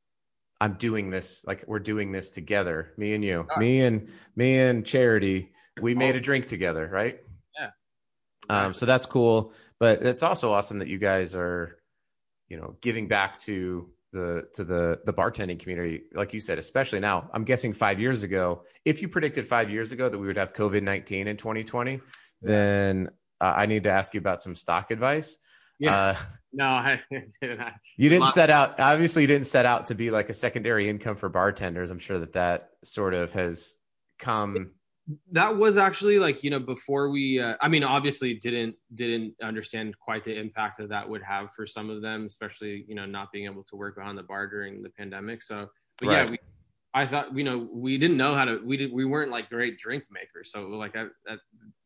[0.61, 3.57] I'm doing this like we're doing this together, me and you, right.
[3.57, 5.51] me and me and Charity.
[5.81, 7.19] We made a drink together, right?
[7.57, 7.69] Yeah.
[8.49, 11.79] Um, so that's cool, but it's also awesome that you guys are,
[12.49, 16.99] you know, giving back to the to the the bartending community like you said especially
[16.99, 20.37] now i'm guessing five years ago if you predicted five years ago that we would
[20.37, 21.99] have covid-19 in 2020 yeah.
[22.41, 25.37] then uh, i need to ask you about some stock advice
[25.79, 25.95] yeah.
[25.95, 26.15] Uh,
[26.51, 27.01] no i
[27.41, 27.61] didn't.
[27.97, 31.15] You didn't set out obviously you didn't set out to be like a secondary income
[31.15, 31.91] for bartenders.
[31.91, 33.75] I'm sure that that sort of has
[34.17, 34.71] come
[35.31, 39.97] that was actually like you know before we uh, i mean obviously didn't didn't understand
[39.97, 43.31] quite the impact that that would have for some of them especially you know not
[43.31, 45.41] being able to work behind the bar during the pandemic.
[45.41, 45.67] So
[45.99, 46.25] but right.
[46.25, 46.37] yeah we,
[46.93, 49.77] i thought you know we didn't know how to we did we weren't like great
[49.77, 51.37] drink makers so like I, I,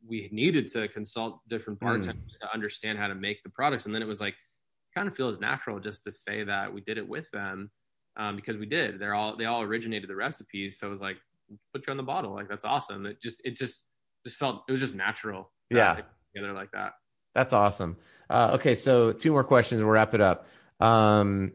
[0.08, 1.86] we needed to consult different hmm.
[1.86, 2.39] bartenders mm.
[2.41, 4.36] to understand how to make the products and then it was like
[4.95, 7.72] kind of feels natural just to say that we did it with them
[8.16, 11.18] um, because we did they're all they all originated the recipes so it was like
[11.74, 12.34] put you on the bottle.
[12.34, 13.06] Like that's awesome.
[13.06, 13.86] It just it just
[14.26, 15.51] just felt it was just natural.
[15.70, 16.01] Yeah,
[16.36, 16.93] together like that.
[17.36, 17.97] That's awesome.
[18.30, 19.82] Uh, okay, so two more questions.
[19.82, 20.47] We'll wrap it up.
[20.80, 21.54] Um,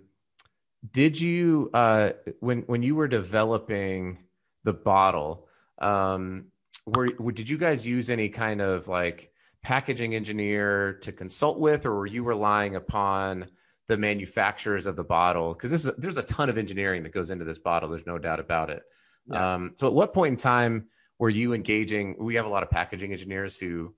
[0.91, 2.11] did you uh,
[2.41, 4.19] when when you were developing
[4.65, 5.49] the bottle?
[5.81, 6.47] Um,
[6.87, 11.95] were, did you guys use any kind of like packaging engineer to consult with, or
[11.95, 13.47] were you relying upon
[13.87, 15.53] the manufacturers of the bottle?
[15.53, 17.89] Because this is there's a ton of engineering that goes into this bottle.
[17.89, 18.83] There's no doubt about it.
[19.31, 19.55] Yeah.
[19.55, 20.87] Um, so at what point in time
[21.19, 22.17] were you engaging?
[22.19, 23.95] We have a lot of packaging engineers who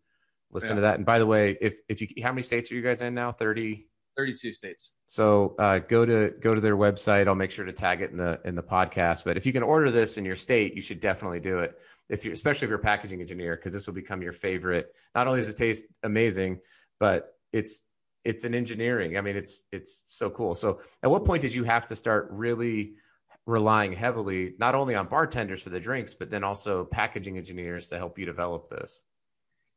[0.51, 0.75] listen yeah.
[0.77, 0.95] to that.
[0.97, 3.33] And by the way, if, if you, how many states are you guys in now?
[3.33, 3.87] 30,
[4.21, 4.93] 32 states.
[5.07, 7.27] So uh, go to go to their website.
[7.27, 9.25] I'll make sure to tag it in the in the podcast.
[9.25, 11.79] But if you can order this in your state, you should definitely do it.
[12.11, 14.95] If you especially if you're a packaging engineer, because this will become your favorite.
[15.15, 16.61] Not only does it taste amazing,
[16.99, 17.85] but it's
[18.25, 19.17] it's an engineering.
[19.17, 20.55] I mean, it's it's so cool.
[20.55, 22.95] So at what point did you have to start really
[23.47, 27.97] relying heavily not only on bartenders for the drinks, but then also packaging engineers to
[27.97, 29.05] help you develop this?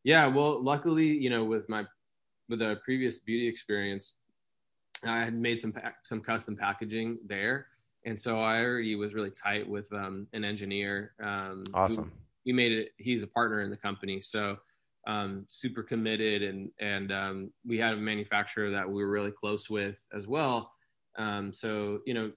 [0.04, 1.86] Yeah, well, luckily, you know, with my
[2.50, 4.14] with a previous beauty experience,
[5.06, 5.74] I had made some
[6.04, 7.68] some custom packaging there,
[8.06, 11.14] and so I already was really tight with um, an engineer.
[11.22, 12.12] Um, awesome.
[12.46, 12.90] We made it.
[12.98, 14.58] He's a partner in the company, so
[15.08, 19.70] um, super committed, and and um, we had a manufacturer that we were really close
[19.70, 20.72] with as well.
[21.18, 22.32] Um, so you know,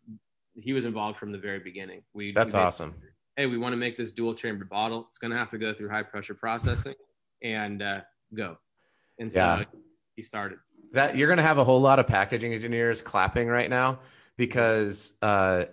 [0.55, 2.03] he was involved from the very beginning.
[2.15, 2.95] We that's we made, awesome.
[3.37, 5.07] Hey, we want to make this dual chambered bottle.
[5.11, 6.95] It's going to have to go through high pressure processing
[7.43, 8.01] and uh,
[8.35, 8.57] go.
[9.19, 9.65] And so yeah.
[10.17, 10.59] he started.
[10.93, 14.01] That you're going to have a whole lot of packaging engineers clapping right now
[14.37, 15.65] because uh,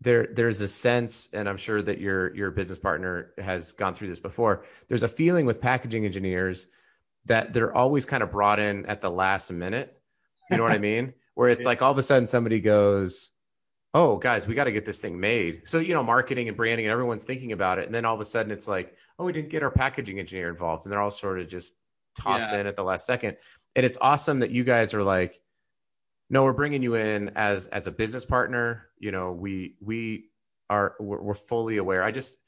[0.00, 4.08] there there's a sense, and I'm sure that your your business partner has gone through
[4.08, 4.64] this before.
[4.88, 6.66] There's a feeling with packaging engineers
[7.26, 10.00] that they're always kind of brought in at the last minute.
[10.50, 11.14] You know what I mean?
[11.34, 13.32] Where it's like all of a sudden somebody goes,
[13.94, 16.84] oh guys we got to get this thing made so you know marketing and branding
[16.84, 19.32] and everyone's thinking about it and then all of a sudden it's like oh we
[19.32, 21.76] didn't get our packaging engineer involved and they're all sort of just
[22.18, 22.60] tossed yeah.
[22.60, 23.36] in at the last second
[23.76, 25.40] and it's awesome that you guys are like
[26.30, 30.26] no we're bringing you in as as a business partner you know we we
[30.70, 32.38] are we're, we're fully aware i just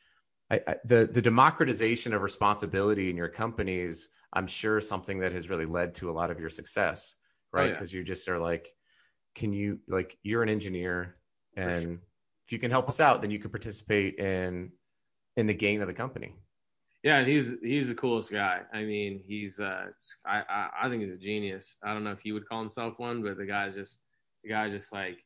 [0.51, 5.51] I, I, the the democratization of responsibility in your companies i'm sure something that has
[5.51, 7.17] really led to a lot of your success
[7.55, 7.99] oh, right because oh, yeah.
[7.99, 8.73] you just are like
[9.35, 11.17] can you like you're an engineer
[11.57, 11.99] and sure.
[12.45, 14.71] if you can help us out then you can participate in
[15.37, 16.35] in the gain of the company
[17.07, 18.63] yeah he's he's the coolest guy.
[18.73, 19.87] I mean he's uh
[20.27, 21.77] I, I, I think he's a genius.
[21.85, 24.03] I don't know if he would call himself one but the guy just
[24.43, 25.19] the guy just like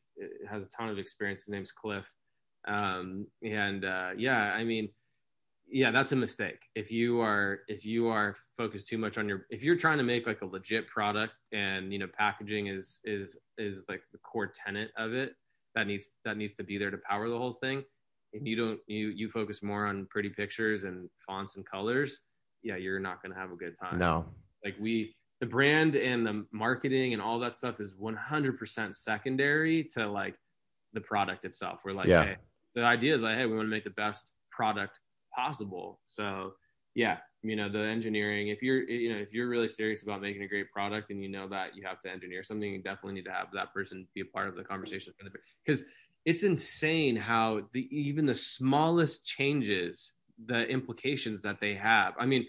[0.47, 1.41] has a ton of experience.
[1.45, 2.07] His name's cliff.
[2.67, 4.89] Um and uh yeah i mean
[5.71, 6.59] yeah, that's a mistake.
[6.75, 10.03] If you are if you are focused too much on your if you're trying to
[10.03, 14.51] make like a legit product and you know packaging is is is like the core
[14.53, 15.33] tenant of it
[15.73, 17.83] that needs that needs to be there to power the whole thing
[18.33, 22.21] and you don't you you focus more on pretty pictures and fonts and colors
[22.63, 24.25] yeah you're not going to have a good time No.
[24.63, 30.07] like we the brand and the marketing and all that stuff is 100% secondary to
[30.07, 30.35] like
[30.93, 32.23] the product itself we're like Yeah.
[32.23, 32.35] hey,
[32.75, 34.99] the idea is like hey we want to make the best product
[35.35, 36.53] possible so
[36.95, 40.43] yeah you know the engineering if you're you know if you're really serious about making
[40.43, 43.25] a great product and you know that you have to engineer something you definitely need
[43.25, 45.13] to have that person be a part of the conversation
[45.65, 45.83] because
[46.25, 50.13] it's insane how the even the smallest changes
[50.45, 52.45] the implications that they have i mean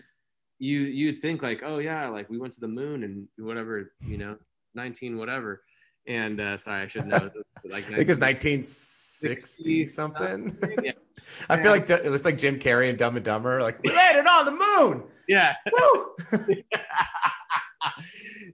[0.59, 4.17] you you'd think like oh yeah like we went to the moon and whatever you
[4.17, 4.37] know
[4.75, 5.63] 19 whatever
[6.07, 7.31] and uh sorry i should know
[7.65, 10.57] like I think it's 1960 something.
[10.83, 10.93] Yeah.
[11.49, 13.63] I feel like it looks like Jim Carrey and Dumb and Dumber.
[13.63, 15.05] Like we landed on the moon.
[15.29, 16.17] yeah Woo!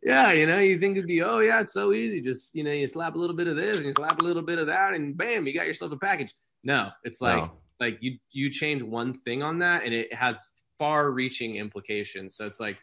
[0.09, 2.21] Yeah, you know, you think it'd be, oh yeah, it's so easy.
[2.21, 4.43] Just you know, you slap a little bit of this and you slap a little
[4.43, 6.33] bit of that, and bam, you got yourself a package.
[6.65, 7.53] No, it's like No.
[7.79, 10.47] like you you change one thing on that, and it has
[10.79, 12.37] far-reaching implications.
[12.37, 12.79] So it's like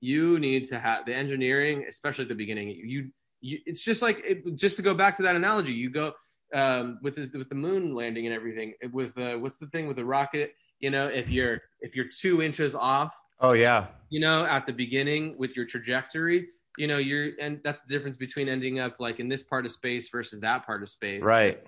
[0.00, 2.70] you need to have the engineering, especially at the beginning.
[2.70, 3.10] You,
[3.40, 5.72] you it's just like it, just to go back to that analogy.
[5.72, 6.12] You go
[6.54, 8.74] um, with the, with the moon landing and everything.
[8.92, 10.54] With uh, what's the thing with the rocket?
[10.80, 13.86] You know, if you're if you're two inches off Oh yeah.
[14.10, 16.48] you know, at the beginning with your trajectory,
[16.78, 19.72] you know, you're, and that's the difference between ending up like in this part of
[19.72, 21.24] space versus that part of space.
[21.24, 21.62] Right.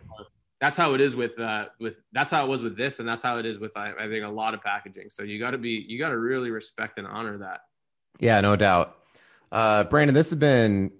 [0.61, 2.99] That's how it is with, uh, with, that's how it was with this.
[2.99, 5.11] And that's how it is with, I, I think, a lot of packaging.
[5.11, 7.61] So you got to be, you got to really respect and honor that.
[8.19, 8.97] Yeah, no doubt.
[9.53, 10.91] Uh, Brandon, this has been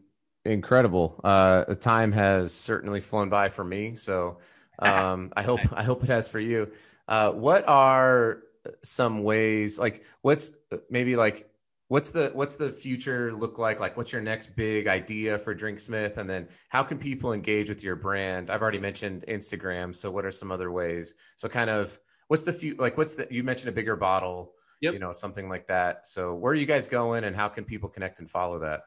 [0.45, 1.21] incredible.
[1.23, 3.95] Uh, the time has certainly flown by for me.
[3.95, 4.39] So
[4.79, 6.71] um, I hope I hope it has for you.
[7.07, 8.43] Uh, what are
[8.83, 10.53] some ways like what's
[10.91, 11.49] maybe like
[11.89, 16.19] what's the what's the future look like like what's your next big idea for Drnxmyth
[16.19, 20.25] and then how can people engage with your brand i've already mentioned instagram so what
[20.25, 23.71] are some other ways so kind of what's the few like what's the you mentioned
[23.71, 24.93] a bigger bottle Yep.
[24.93, 27.89] you know something like that so where are you guys going and how can people
[27.89, 28.83] connect and follow that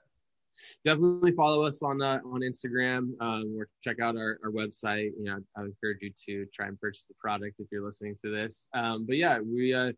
[0.83, 5.11] Definitely follow us on, uh, on Instagram um, or check out our, our website.
[5.17, 8.15] You know, I would encourage you to try and purchase the product if you're listening
[8.21, 8.67] to this.
[8.73, 9.93] Um, but yeah, we, uh,